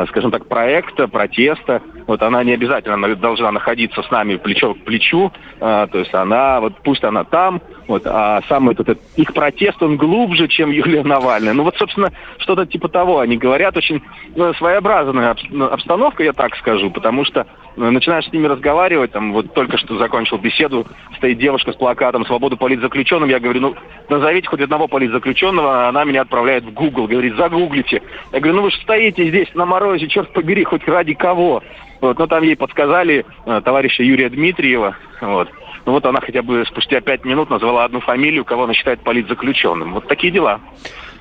[0.08, 1.82] скажем так, проекта, протеста.
[2.08, 6.62] Вот она не обязательно должна находиться с нами плечо к плечу, э, то есть она,
[6.62, 11.54] вот пусть она там, вот, а сам этот, их протест, он глубже, чем Юлия Навальная.
[11.54, 13.20] Ну вот, собственно, что-то типа того.
[13.20, 14.02] Они говорят очень
[14.36, 15.36] ну, своеобразная
[15.72, 20.38] обстановка, я так скажу, потому что начинаешь с ними разговаривать, там вот только что закончил
[20.38, 20.86] беседу,
[21.18, 23.76] стоит девушка с плакатом «Свободу политзаключенным», я говорю, ну,
[24.10, 28.02] назовите хоть одного политзаключенного, она меня отправляет в Google, говорит, загуглите.
[28.32, 31.64] Я говорю, ну вы же стоите здесь на морозе, черт побери, хоть ради кого?
[32.02, 35.50] Вот, ну там ей подсказали э, товарища Юрия Дмитриева, вот.
[35.86, 39.94] Ну вот она хотя бы спустя пять минут назвала одну фамилию, кого она считает политзаключенным.
[39.94, 40.60] Вот такие дела.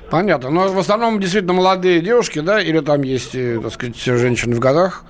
[0.09, 0.49] Понятно.
[0.49, 4.59] Но в основном действительно молодые девушки, да, или там есть, э, так сказать, женщины в
[4.59, 5.03] годах?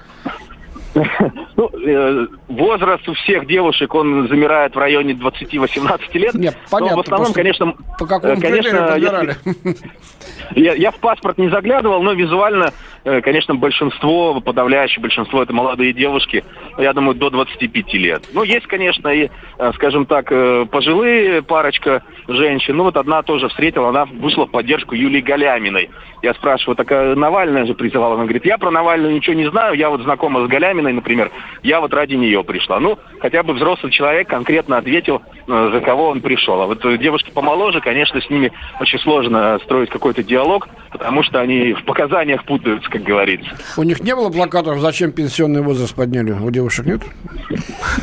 [1.58, 6.34] Ну, э, возраст у всех девушек, он замирает в районе 20-18 лет.
[6.36, 6.96] Нет, понятно.
[6.96, 7.74] Но в основном, конечно...
[8.00, 9.36] По какому э, конечно, если,
[10.60, 12.72] я, я в паспорт не заглядывал, но визуально
[13.06, 16.44] Э, конечно, большинство, подавляющее большинство это молодые девушки,
[16.80, 18.24] я думаю, до 25 лет.
[18.34, 19.30] Ну, есть, конечно, и,
[19.60, 20.26] э, скажем так,
[20.72, 22.76] пожилые парочка женщин.
[22.76, 25.92] Ну, вот одна тоже встретила, она вышла в поддержку Юлии Галяминой.
[26.26, 28.16] Я спрашиваю, такая Навальная же призывала.
[28.16, 31.32] Она говорит, я про Навальную ничего не знаю, я вот знакома с Галяминой, например.
[31.62, 32.80] я вот ради нее пришла.
[32.80, 36.60] Ну, хотя бы взрослый человек конкретно ответил, э, за кого он пришел.
[36.60, 41.74] А вот девушки помоложе, конечно, с ними очень сложно строить какой-то диалог, потому что они
[41.74, 43.52] в показаниях путаются, как говорится.
[43.78, 46.32] У них не было плакатов, зачем пенсионный возраст подняли?
[46.32, 47.02] У девушек нет?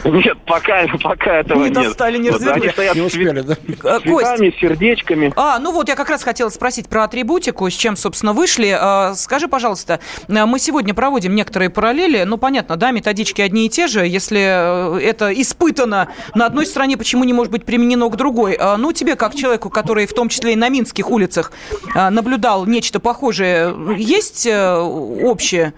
[0.05, 1.75] Нет, пока, пока этого не нет.
[1.75, 3.57] достали, не вот, Они стоят не успели, да?
[3.99, 5.33] Цветами, сердечками.
[5.35, 8.77] А, ну вот я как раз хотела спросить про атрибутику, с чем, собственно, вышли.
[8.79, 12.25] А, скажи, пожалуйста, мы сегодня проводим некоторые параллели.
[12.25, 14.07] Ну, понятно, да, методички одни и те же.
[14.07, 18.57] Если э, это испытано на одной стороне, почему не может быть применено к другой?
[18.59, 21.53] А, ну, тебе, как человеку, который в том числе и на минских улицах
[21.94, 25.72] а, наблюдал нечто похожее, есть э, общее?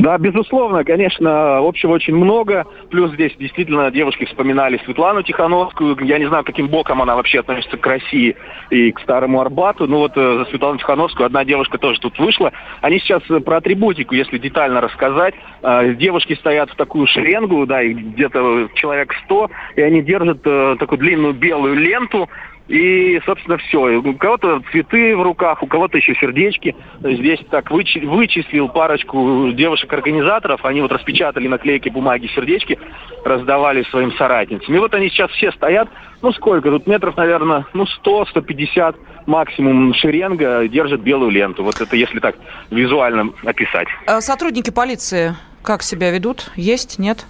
[0.00, 2.64] Да, безусловно, конечно, общего очень много.
[2.88, 5.94] Плюс здесь действительно девушки вспоминали Светлану Тихановскую.
[6.00, 8.34] Я не знаю, каким боком она вообще относится к России
[8.70, 9.86] и к Старому Арбату.
[9.86, 12.50] Ну вот э, за Светлану Тихановскую одна девушка тоже тут вышла.
[12.80, 15.34] Они сейчас э, про атрибутику, если детально рассказать.
[15.62, 20.98] Э, девушки стоят в такую шеренгу, да, их где-то человек сто, и они держат такую
[20.98, 22.26] длинную белую ленту,
[22.70, 23.98] и, собственно, все.
[23.98, 26.76] У кого-то цветы в руках, у кого-то еще сердечки.
[27.00, 30.64] Здесь так вычислил парочку девушек-организаторов.
[30.64, 32.78] Они вот распечатали наклейки бумаги сердечки,
[33.24, 34.72] раздавали своим соратницам.
[34.72, 35.88] И вот они сейчас все стоят,
[36.22, 38.94] ну сколько, тут метров, наверное, ну 100-150
[39.26, 41.64] максимум шеренга держит белую ленту.
[41.64, 42.36] Вот это если так
[42.70, 43.88] визуально описать.
[44.06, 46.52] А сотрудники полиции как себя ведут?
[46.54, 47.00] Есть?
[47.00, 47.26] Нет?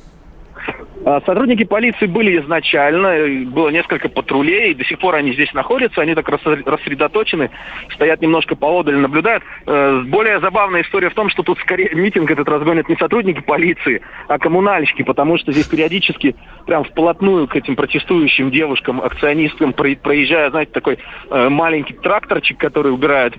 [1.04, 6.14] А, сотрудники полиции были изначально, было несколько патрулей, до сих пор они здесь находятся, они
[6.14, 7.50] так рассредоточены,
[7.94, 9.42] стоят немножко поодаль, наблюдают.
[9.66, 14.02] Э, более забавная история в том, что тут скорее митинг этот разгонят не сотрудники полиции,
[14.28, 16.36] а коммунальщики, потому что здесь периодически
[16.66, 20.98] прям вплотную к этим протестующим девушкам, акционисткам проезжает, знаете, такой
[21.30, 23.34] э, маленький тракторчик, который убирает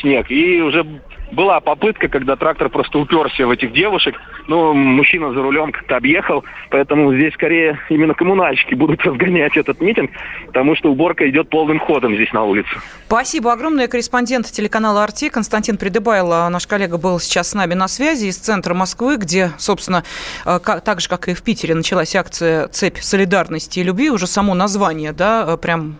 [0.00, 0.84] снег, и уже
[1.32, 4.14] была попытка, когда трактор просто уперся в этих девушек,
[4.48, 10.10] но мужчина за рулем как-то объехал, поэтому здесь скорее именно коммунальщики будут разгонять этот митинг,
[10.46, 12.70] потому что уборка идет полным ходом здесь на улице.
[13.06, 13.88] Спасибо огромное.
[13.88, 18.74] Корреспондент телеканала «Арти» Константин Придыбайло, наш коллега, был сейчас с нами на связи из центра
[18.74, 20.04] Москвы, где, собственно,
[20.44, 24.10] э, так же, как и в Питере, началась акция «Цепь солидарности и любви».
[24.10, 25.96] Уже само название, да, э, прям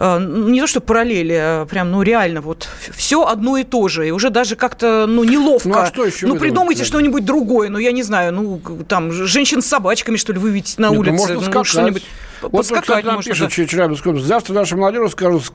[0.00, 4.08] не то что параллели, а прям, ну, реально, вот все одно и то же.
[4.08, 5.68] И уже даже как-то, ну, неловко.
[5.68, 7.68] Ну, а что еще ну придумайте что-нибудь другое.
[7.68, 11.00] Ну, я не знаю, ну, там, женщин с собачками, что ли, выведите на Нет, ну,
[11.00, 11.38] улице.
[11.52, 12.04] Ну, что-нибудь
[12.42, 13.32] вот кстати, нам можно.
[13.32, 14.28] пишут Челябинской области.
[14.28, 15.52] Завтра наша молодежь скажут,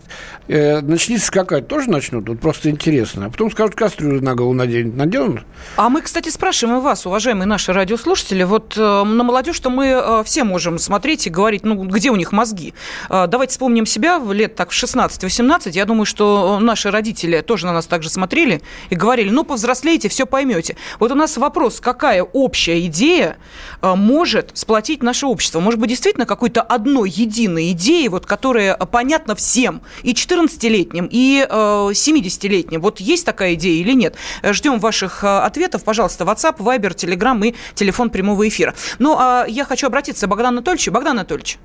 [0.47, 1.67] э, начните скакать.
[1.67, 2.27] Тоже начнут?
[2.27, 3.25] Вот просто интересно.
[3.25, 4.95] А потом скажут, кастрюлю на голову наденут.
[4.95, 5.41] Наденут?
[5.77, 8.43] А мы, кстати, спрашиваем и вас, уважаемые наши радиослушатели.
[8.43, 12.15] Вот э, на молодежь, что мы э, все можем смотреть и говорить, ну, где у
[12.15, 12.73] них мозги.
[13.09, 15.71] Э, давайте вспомним себя в лет так в 16-18.
[15.71, 20.25] Я думаю, что наши родители тоже на нас также смотрели и говорили, ну, повзрослейте, все
[20.25, 20.75] поймете.
[20.99, 23.37] Вот у нас вопрос, какая общая идея
[23.81, 25.59] э, может сплотить наше общество?
[25.59, 31.53] Может быть, действительно какой-то одной единой идеи, вот, которая понятна всем, и 14-летним, и э,
[31.53, 32.81] 70-летним.
[32.81, 34.15] Вот есть такая идея или нет?
[34.43, 35.83] Ждем ваших э, ответов.
[35.83, 38.75] Пожалуйста, WhatsApp, Viber, Telegram и телефон прямого эфира.
[38.99, 40.91] Ну, а я хочу обратиться к Богдану Анатольевичу.
[40.91, 41.57] Богдан Анатольевич.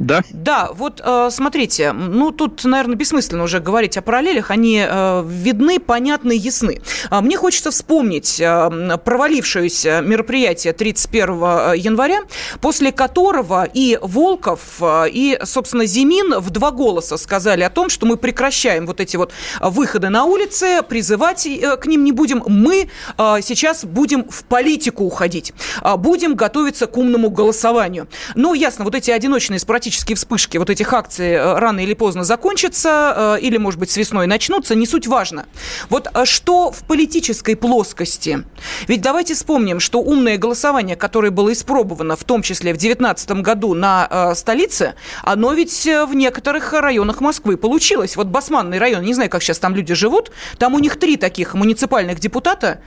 [0.00, 0.22] Да.
[0.30, 5.78] Да, вот э, смотрите, ну тут, наверное, бессмысленно уже говорить о параллелях, они э, видны,
[5.78, 6.80] понятны, ясны.
[7.10, 11.30] А мне хочется вспомнить э, провалившееся мероприятие 31
[11.76, 12.22] января,
[12.62, 18.16] после которого и Волков, и, собственно, Зимин в два голоса сказали о том, что мы
[18.16, 21.46] прекращаем вот эти вот выходы на улицы, призывать
[21.80, 25.52] к ним не будем, мы сейчас будем в политику уходить,
[25.98, 28.08] будем готовиться к умному голосованию.
[28.34, 33.36] Ну, ясно, вот эти одиночные спорадические вспышки вот этих акций э, рано или поздно закончатся,
[33.36, 35.46] э, или, может быть, с весной начнутся, не суть важно.
[35.88, 38.44] Вот э, что в политической плоскости?
[38.88, 43.74] Ведь давайте вспомним, что умное голосование, которое было испробовано, в том числе в 2019 году
[43.74, 48.16] на столице, оно ведь в некоторых районах Москвы получилось.
[48.16, 51.54] Вот Басманный район, не знаю, как сейчас там люди живут, там у них три таких
[51.54, 52.80] муниципальных депутата,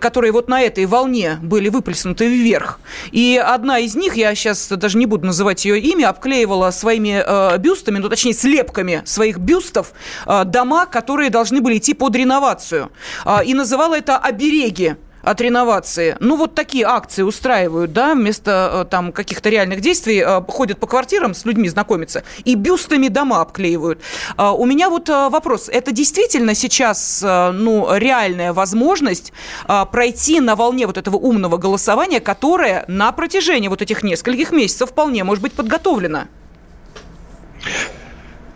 [0.00, 2.80] которые вот на этой волне были выплеснуты вверх.
[3.12, 7.58] И одна из них, я сейчас даже не буду называть ее имя, обклеивала своими э,
[7.58, 9.92] бюстами, ну, точнее, слепками своих бюстов
[10.26, 12.90] э, дома, которые должны были идти под реновацию.
[13.24, 14.96] Э, и называла это «обереги»
[15.30, 16.16] от реновации.
[16.20, 20.86] Ну, вот такие акции устраивают, да, вместо э, там каких-то реальных действий э, ходят по
[20.86, 24.00] квартирам с людьми знакомиться и бюстами дома обклеивают.
[24.38, 25.68] Э, у меня вот вопрос.
[25.68, 29.32] Это действительно сейчас, ну, реальная возможность
[29.66, 35.24] пройти на волне вот этого умного голосования, которое на протяжении вот этих нескольких месяцев вполне
[35.24, 36.24] может быть подготовлено?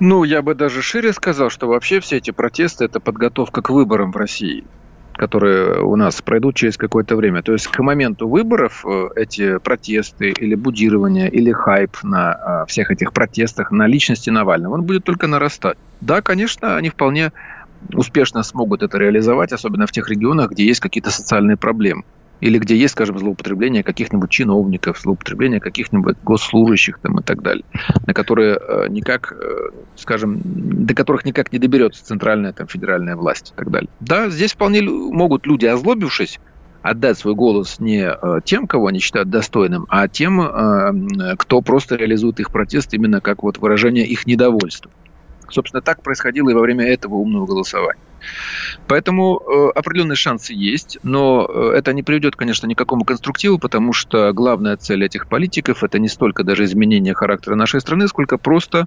[0.01, 4.11] Ну, я бы даже шире сказал, что вообще все эти протесты– это подготовка к выборам
[4.13, 4.65] в России.
[5.15, 7.43] Которые у нас пройдут через какое-то время.
[7.43, 13.13] То есть к моменту выборов э, эти протесты или будирование, или хайп на всех этих
[13.13, 15.77] протестах, на личности Навального, он будет только нарастать.
[16.01, 17.33] Да, конечно, они вполне
[17.93, 22.05] успешно смогут это реализовать, особенно в тех регионах, где есть какие-то социальные проблемы
[22.43, 27.65] или где есть, скажем, злоупотребление каких-нибудь чиновников, злоупотребление каких-нибудь госслужащих там, и так далее,
[28.05, 33.53] на которые э, никак, э, скажем, до которых никак не доберется центральная там, федеральная власть
[33.53, 33.89] и так далее.
[34.01, 36.41] Да, здесь вполне могут люди, озлобившись,
[36.83, 40.41] отдать свой голос не э, тем, кого они считают достойным, а тем,
[41.39, 44.91] кто просто реализует их протест именно как вот выражение их недовольства.
[45.53, 48.01] Собственно, так происходило и во время этого умного голосования.
[48.87, 53.59] Поэтому э, определенные шансы есть, но э, это не приведет, конечно, ни к какому конструктиву,
[53.59, 58.39] потому что главная цель этих политиков это не столько даже изменение характера нашей страны, сколько
[58.39, 58.87] просто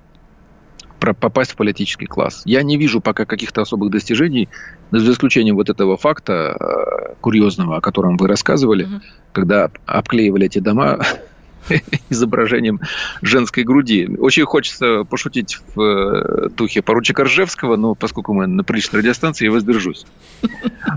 [1.13, 2.41] попасть в политический класс.
[2.45, 4.49] Я не вижу пока каких-то особых достижений,
[4.91, 9.01] за исключением вот этого факта э, курьезного, о котором вы рассказывали, угу.
[9.31, 10.99] когда обклеивали эти дома
[12.09, 12.79] изображением
[13.21, 14.07] женской груди.
[14.19, 19.51] Очень хочется пошутить в э, духе поручика Ржевского, но поскольку мы на приличной радиостанции, я
[19.51, 20.05] воздержусь.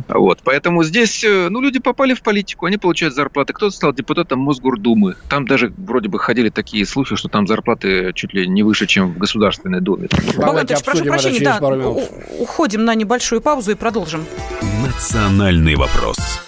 [0.08, 0.40] Вот.
[0.44, 3.52] Поэтому здесь э, ну, люди попали в политику, они получают зарплаты.
[3.52, 5.16] Кто-то стал депутатом Мосгордумы.
[5.28, 9.12] Там даже вроде бы ходили такие слухи, что там зарплаты чуть ли не выше, чем
[9.12, 10.08] в Государственной Думе.
[10.36, 11.58] Богдан прошу прощения, да,
[12.38, 14.24] уходим на небольшую паузу и продолжим.
[14.84, 16.47] Национальный вопрос.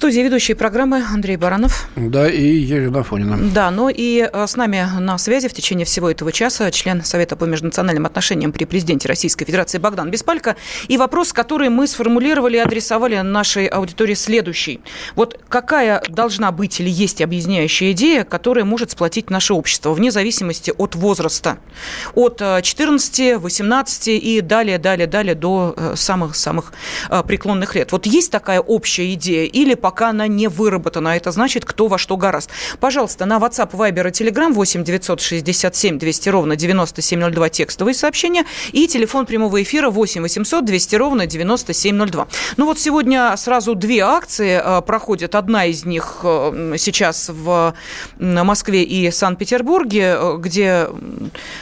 [0.00, 1.86] студии ведущие программы Андрей Баранов.
[1.94, 3.36] Да, и Елена Фонина.
[3.52, 7.36] Да, ну и э, с нами на связи в течение всего этого часа член Совета
[7.36, 10.56] по межнациональным отношениям при президенте Российской Федерации Богдан Беспалько.
[10.88, 14.80] И вопрос, который мы сформулировали и адресовали нашей аудитории следующий.
[15.16, 20.72] Вот какая должна быть или есть объединяющая идея, которая может сплотить наше общество вне зависимости
[20.78, 21.58] от возраста?
[22.14, 26.72] От 14, 18 и далее, далее, далее до э, самых-самых
[27.10, 27.92] э, преклонных лет.
[27.92, 31.16] Вот есть такая общая идея или по пока она не выработана.
[31.16, 32.48] Это значит, кто во что гораст.
[32.78, 39.26] Пожалуйста, на WhatsApp, Viber и Telegram 8 967 200 ровно 9702 текстовые сообщения и телефон
[39.26, 42.28] прямого эфира 8 800 200 ровно 9702.
[42.56, 45.34] Ну вот сегодня сразу две акции э, проходят.
[45.34, 47.74] Одна из них э, сейчас в
[48.20, 50.86] Москве и Санкт-Петербурге, э, где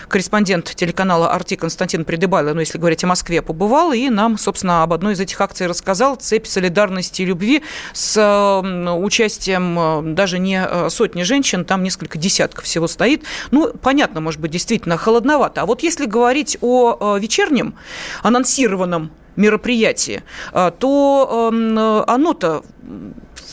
[0.08, 4.92] корреспондент телеканала «Арти» Константин Придыбайло, ну, если говорить о Москве, побывал и нам, собственно, об
[4.92, 6.16] одной из этих акций рассказал.
[6.16, 7.62] Цепь солидарности и любви
[7.94, 13.24] с участием э, даже не э, сотни женщин, там несколько десятков всего стоит.
[13.50, 15.62] Ну, понятно, может быть, действительно холодновато.
[15.62, 17.74] А вот если говорить о э, вечернем
[18.22, 22.64] анонсированном мероприятии, то эм, оно-то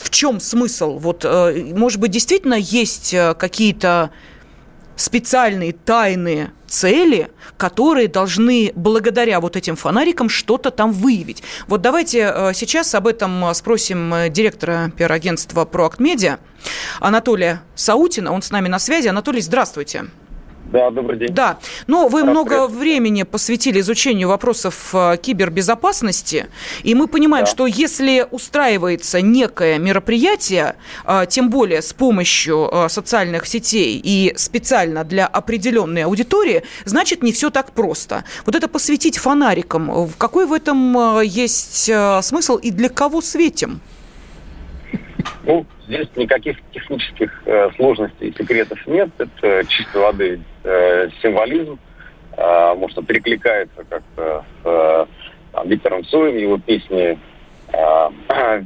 [0.02, 0.98] в чем смысл?
[0.98, 4.10] Вот, может быть, действительно есть какие-то
[4.96, 11.42] специальные тайные цели, которые должны благодаря вот этим фонарикам что-то там выявить.
[11.68, 16.38] Вот давайте э, сейчас об этом э, спросим э, директора пиар-агентства «Проакт Медиа»
[17.00, 18.32] Анатолия Саутина.
[18.32, 19.08] Он с нами на связи.
[19.08, 20.06] Анатолий, здравствуйте.
[20.72, 21.32] Да, добрый день.
[21.32, 26.46] Да, но вы много времени посвятили изучению вопросов э, кибербезопасности,
[26.82, 27.50] и мы понимаем, да.
[27.50, 35.04] что если устраивается некое мероприятие, э, тем более с помощью э, социальных сетей и специально
[35.04, 38.24] для определенной аудитории, значит, не все так просто.
[38.44, 41.90] Вот это посвятить фонарикам, какой в этом есть
[42.22, 43.80] смысл и для кого светим?
[45.44, 49.10] Ну, здесь никаких технических э, сложностей и секретов нет.
[49.18, 51.78] Это чистой воды э, символизм.
[52.36, 55.06] Э, может, он перекликается как-то с э,
[55.64, 57.18] Виктором Цоем, его песни
[57.72, 58.10] э,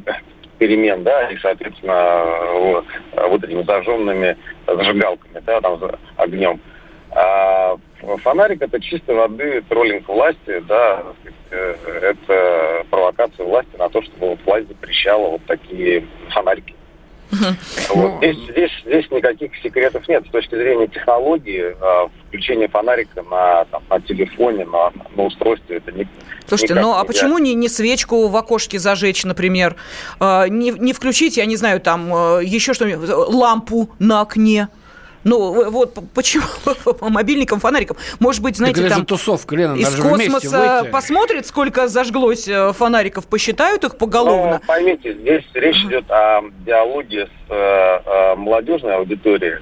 [0.58, 2.84] перемен, да, и, соответственно, вот,
[3.28, 4.36] вот этими зажженными
[4.66, 5.80] зажигалками, да, там,
[6.16, 6.60] огнем.
[7.12, 7.76] А,
[8.22, 11.02] фонарик это чистой воды троллинг власти, да,
[11.50, 16.74] э, это провокация власти на то, чтобы власть запрещала вот такие фонарики.
[17.90, 18.18] Вот.
[18.18, 20.24] Здесь, здесь, здесь никаких секретов нет.
[20.26, 25.92] С точки зрения технологии, э, включение фонарика на, там, на телефоне, на, на устройстве, это
[25.92, 26.06] не,
[26.46, 29.76] Слушайте, ну а почему не, не свечку в окошке зажечь, например?
[30.18, 34.68] Э, не, не включить, я не знаю, там э, еще что-нибудь, лампу на окне?
[35.24, 36.44] Ну, вот почему
[36.94, 37.96] по мобильникам, фонарикам.
[38.18, 43.96] Может быть, знаете, там тусовка, Лена, из космоса посмотрит, сколько зажглось э, фонариков, посчитают их
[43.98, 44.60] поголовно.
[44.60, 49.58] Ну, поймите, здесь речь идет о диалоге с э, молодежной аудиторией,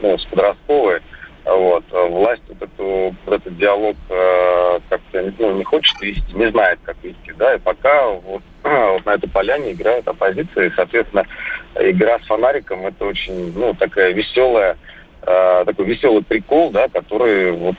[0.00, 1.00] ну, с подростковой.
[1.44, 1.84] Вот.
[1.90, 7.32] Власть вот, эту, этот диалог э, как-то ну, не хочет вести, не знает, как вести.
[7.36, 7.54] Да?
[7.54, 10.66] И пока вот, вот на этой поляне играет оппозиция.
[10.66, 11.26] И, соответственно,
[11.74, 14.76] игра с фонариком это очень ну, такая веселая
[15.22, 17.76] э, такой веселый прикол, да, который вот,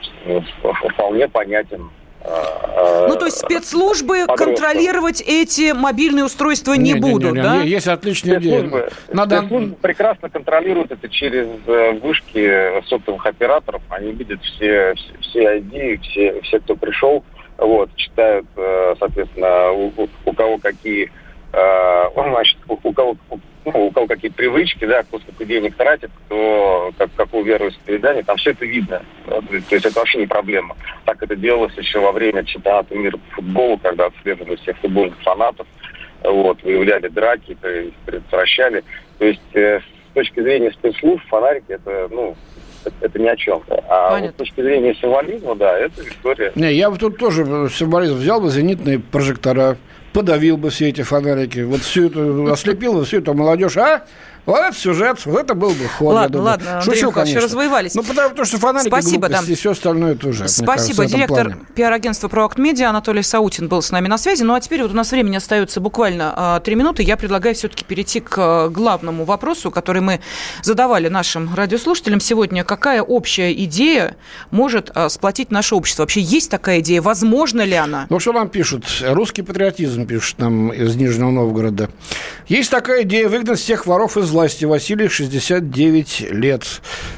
[0.92, 1.90] вполне понятен
[2.20, 4.44] э, ну, то есть спецслужбы подростка.
[4.44, 7.62] контролировать эти мобильные устройства не, не будут, не, не, да?
[7.62, 8.88] Есть отличная идея.
[9.12, 9.38] Надо...
[9.38, 13.82] Спецслужбы прекрасно контролируют это через э, вышки сотовых операторов.
[13.90, 17.24] Они видят все, все, все ID, все, все, кто пришел,
[17.58, 19.92] вот, читают, э, соответственно, у,
[20.24, 21.10] у кого какие
[22.14, 23.16] значит, у кого,
[23.64, 28.36] ну, у кого какие привычки, да, кто сколько денег тратит, кто как, какую вероисповедание, там
[28.36, 29.02] все это видно.
[29.26, 30.76] Да, то есть это вообще не проблема.
[31.04, 35.66] Так это делалось еще во время чемпионата мира по футболу, когда отслеживали всех футбольных фанатов,
[36.24, 37.56] вот, выявляли драки,
[38.04, 38.84] предотвращали.
[39.18, 42.36] То есть э, с точки зрения спецслужб фонарики это, ну,
[43.00, 43.62] это ни о чем.
[43.88, 46.52] А вот с точки зрения символизма, да, это история.
[46.54, 49.76] Не, я бы тут тоже символизм взял бы зенитные прожектора,
[50.12, 54.04] подавил бы все эти фонарики, вот всю эту, ослепил бы всю эту молодежь, а?
[54.44, 56.14] Вот это сюжет, вот это был бы ход.
[56.14, 57.40] Ладно, ладно, Андрей Шучу, конечно.
[57.40, 57.94] развоевались.
[57.94, 59.52] Ну, потому что фонарики Спасибо, глупости, да.
[59.52, 60.48] и все остальное тоже.
[60.48, 60.72] Спасибо.
[60.72, 64.42] Кажется, Директор пиар-агентства Проакт Медиа Анатолий Саутин был с нами на связи.
[64.42, 67.02] Ну, а теперь вот у нас времени остается буквально три минуты.
[67.02, 70.20] Я предлагаю все-таки перейти к а, главному вопросу, который мы
[70.62, 72.64] задавали нашим радиослушателям сегодня.
[72.64, 74.16] Какая общая идея
[74.50, 76.02] может а, сплотить наше общество?
[76.02, 77.00] Вообще есть такая идея?
[77.00, 78.06] Возможно ли она?
[78.10, 78.86] Ну, что нам пишут?
[79.02, 81.90] Русский патриотизм пишут нам из Нижнего Новгорода.
[82.48, 84.64] Есть такая идея выгнать всех воров из власти.
[84.64, 86.64] Василий 69 лет.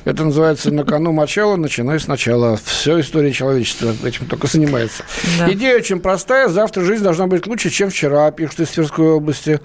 [0.04, 2.58] Это называется «На кону мочало, начинай сначала».
[2.64, 5.04] Все история человечества этим только занимается.
[5.38, 5.50] Да.
[5.52, 6.48] Идея очень простая.
[6.48, 9.60] Завтра жизнь должна быть лучше, чем вчера, пишут из Тверской области.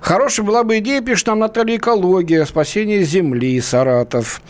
[0.00, 4.42] Хорошая была бы идея, пишет нам Наталья Экология, спасение Земли, Саратов.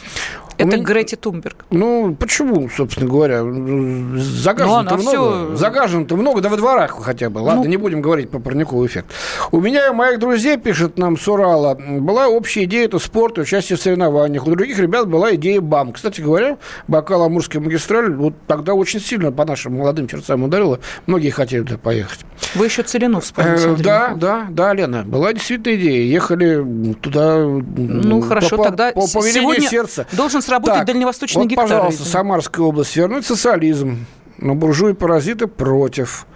[0.59, 0.85] Это меня...
[0.85, 1.65] Грети Тумберг.
[1.71, 3.43] Ну, почему, собственно говоря?
[3.43, 5.47] Загажено-то ну, много.
[5.47, 5.57] Все...
[5.57, 7.41] Загажено-то много, да во дворах хотя бы.
[7.41, 7.69] Ладно, ну...
[7.69, 9.07] не будем говорить про парниковый эффект.
[9.51, 13.77] У меня и моих друзей, пишет нам с Урала, была общая идея это спорт, участие
[13.77, 14.47] в соревнованиях.
[14.47, 15.93] У других ребят была идея БАМ.
[15.93, 20.81] Кстати говоря, бокал Амурской магистраль вот тогда очень сильно по нашим молодым сердцам ударило.
[21.07, 22.21] Многие хотели туда поехать.
[22.55, 25.05] Вы еще Целину вспомните, э, Да, да, да, Лена.
[25.05, 26.05] Была действительно идея.
[26.05, 27.39] Ехали туда...
[27.39, 30.07] Ну, хорошо, по, тогда по, по сегодня сердца.
[30.13, 31.69] должен сработать так, дальневосточный вот, гектар.
[31.69, 32.97] пожалуйста, Самарская область.
[32.97, 34.07] Вернуть социализм.
[34.39, 36.27] Но буржуи-паразиты против.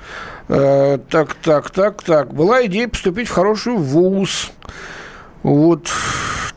[0.48, 2.32] Э, так, так, так, так.
[2.32, 4.52] Была идея поступить в хороший вуз.
[5.42, 5.88] Вот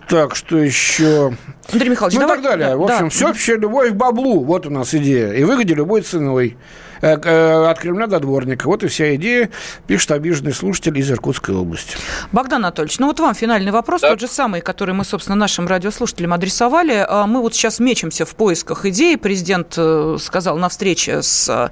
[0.08, 1.34] так, что еще?
[1.72, 2.39] Андрей Михайлович, ну давай...
[2.39, 2.70] и так далее.
[2.70, 3.10] Да, в общем, да.
[3.10, 4.43] все вообще любовь к баблу.
[4.43, 5.32] Вот у нас идея.
[5.34, 6.58] И выгоде любой ценой.
[7.02, 8.68] Э, э, от Кремля до дворника.
[8.68, 9.50] Вот и вся идея,
[9.88, 11.97] пишет обиженный слушатель из Иркутской области.
[12.32, 14.10] Богдан Анатольевич, ну вот вам финальный вопрос, да.
[14.10, 17.06] тот же самый, который мы, собственно, нашим радиослушателям адресовали.
[17.08, 19.18] А мы вот сейчас мечемся в поисках идей.
[19.18, 21.72] Президент э, сказал на встрече с,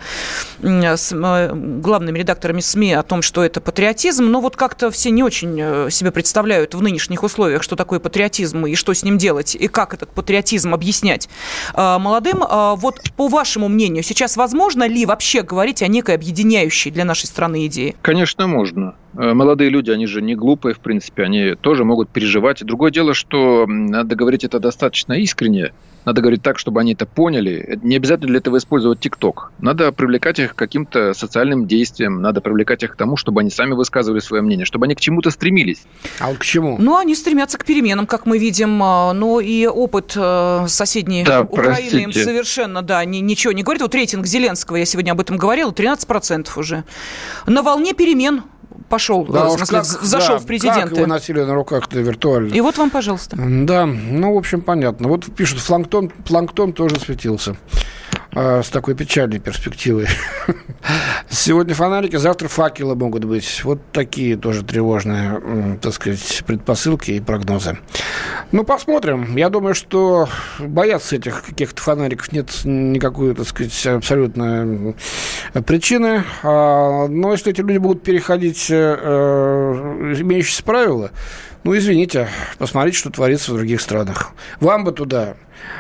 [0.62, 5.92] с главными редакторами СМИ о том, что это патриотизм, но вот как-то все не очень
[5.92, 9.94] себе представляют в нынешних условиях, что такое патриотизм и что с ним делать, и как
[9.94, 11.30] этот патриотизм объяснять
[11.76, 12.44] молодым.
[12.48, 17.26] А вот по вашему мнению, сейчас возможно ли вообще говорить о некой объединяющей для нашей
[17.26, 17.96] страны идее?
[18.02, 18.96] Конечно, можно.
[19.18, 22.64] Э, молодые люди, они же не глупые, в принципе, они тоже могут переживать.
[22.64, 25.74] Другое дело, что надо говорить это достаточно искренне,
[26.08, 27.78] надо говорить так, чтобы они это поняли.
[27.84, 29.52] Не обязательно для этого использовать ТикТок.
[29.60, 33.74] Надо привлекать их к каким-то социальным действиям, надо привлекать их к тому, чтобы они сами
[33.74, 35.84] высказывали свое мнение, чтобы они к чему-то стремились.
[36.22, 36.78] А вот к чему?
[36.80, 41.42] Ну, они стремятся к переменам, как мы видим, а, но и опыт э, соседней да,
[41.42, 42.02] Украины простите.
[42.04, 43.82] им совершенно, да, ни, ничего не говорит.
[43.82, 46.86] Вот рейтинг Зеленского, я сегодня об этом говорила, 13% уже.
[47.48, 48.44] На волне перемен
[48.90, 50.82] пошел, да, в смысле, как, зашел да, в президенты.
[50.82, 52.54] Как его носили на руках-то виртуально.
[52.54, 53.38] И вот вам, пожалуйста.
[53.38, 55.08] Да, ну, в общем, понятно.
[55.08, 57.58] Вот пишут, планктон, планктон тоже светился.
[58.40, 60.08] А, с такой печальной перспективой.
[61.30, 63.64] Сегодня фонарики, завтра факелы могут быть.
[63.64, 67.80] Вот такие тоже тревожные, так сказать, предпосылки и прогнозы.
[68.52, 69.36] Ну, посмотрим.
[69.36, 70.30] Я думаю, что
[70.60, 74.94] бояться этих каких-то фонариков нет никакой, так сказать, абсолютно
[75.66, 76.24] причины.
[76.44, 81.12] А, но если эти люди будут переходить э, имеющиеся правила,
[81.68, 84.32] ну, извините, посмотрите, что творится в других странах.
[84.62, 85.36] Вам бы туда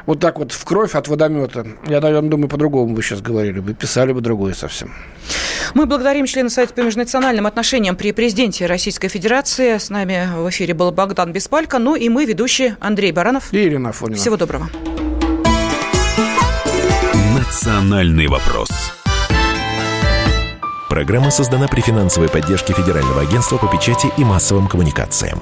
[0.05, 1.65] вот так вот в кровь от водомета.
[1.88, 4.93] Я, наверное, думаю, по-другому бы сейчас говорили бы, писали бы другое совсем.
[5.75, 9.77] Мы благодарим члена Совета по межнациональным отношениям при президенте Российской Федерации.
[9.77, 11.79] С нами в эфире был Богдан Беспалько.
[11.79, 13.53] Ну и мы, ведущие Андрей Баранов.
[13.53, 14.17] И Ирина Афонина.
[14.17, 14.69] Всего доброго.
[17.33, 18.67] Национальный вопрос.
[20.89, 25.39] Программа создана при финансовой поддержке Федерального агентства по печати и массовым коммуникациям.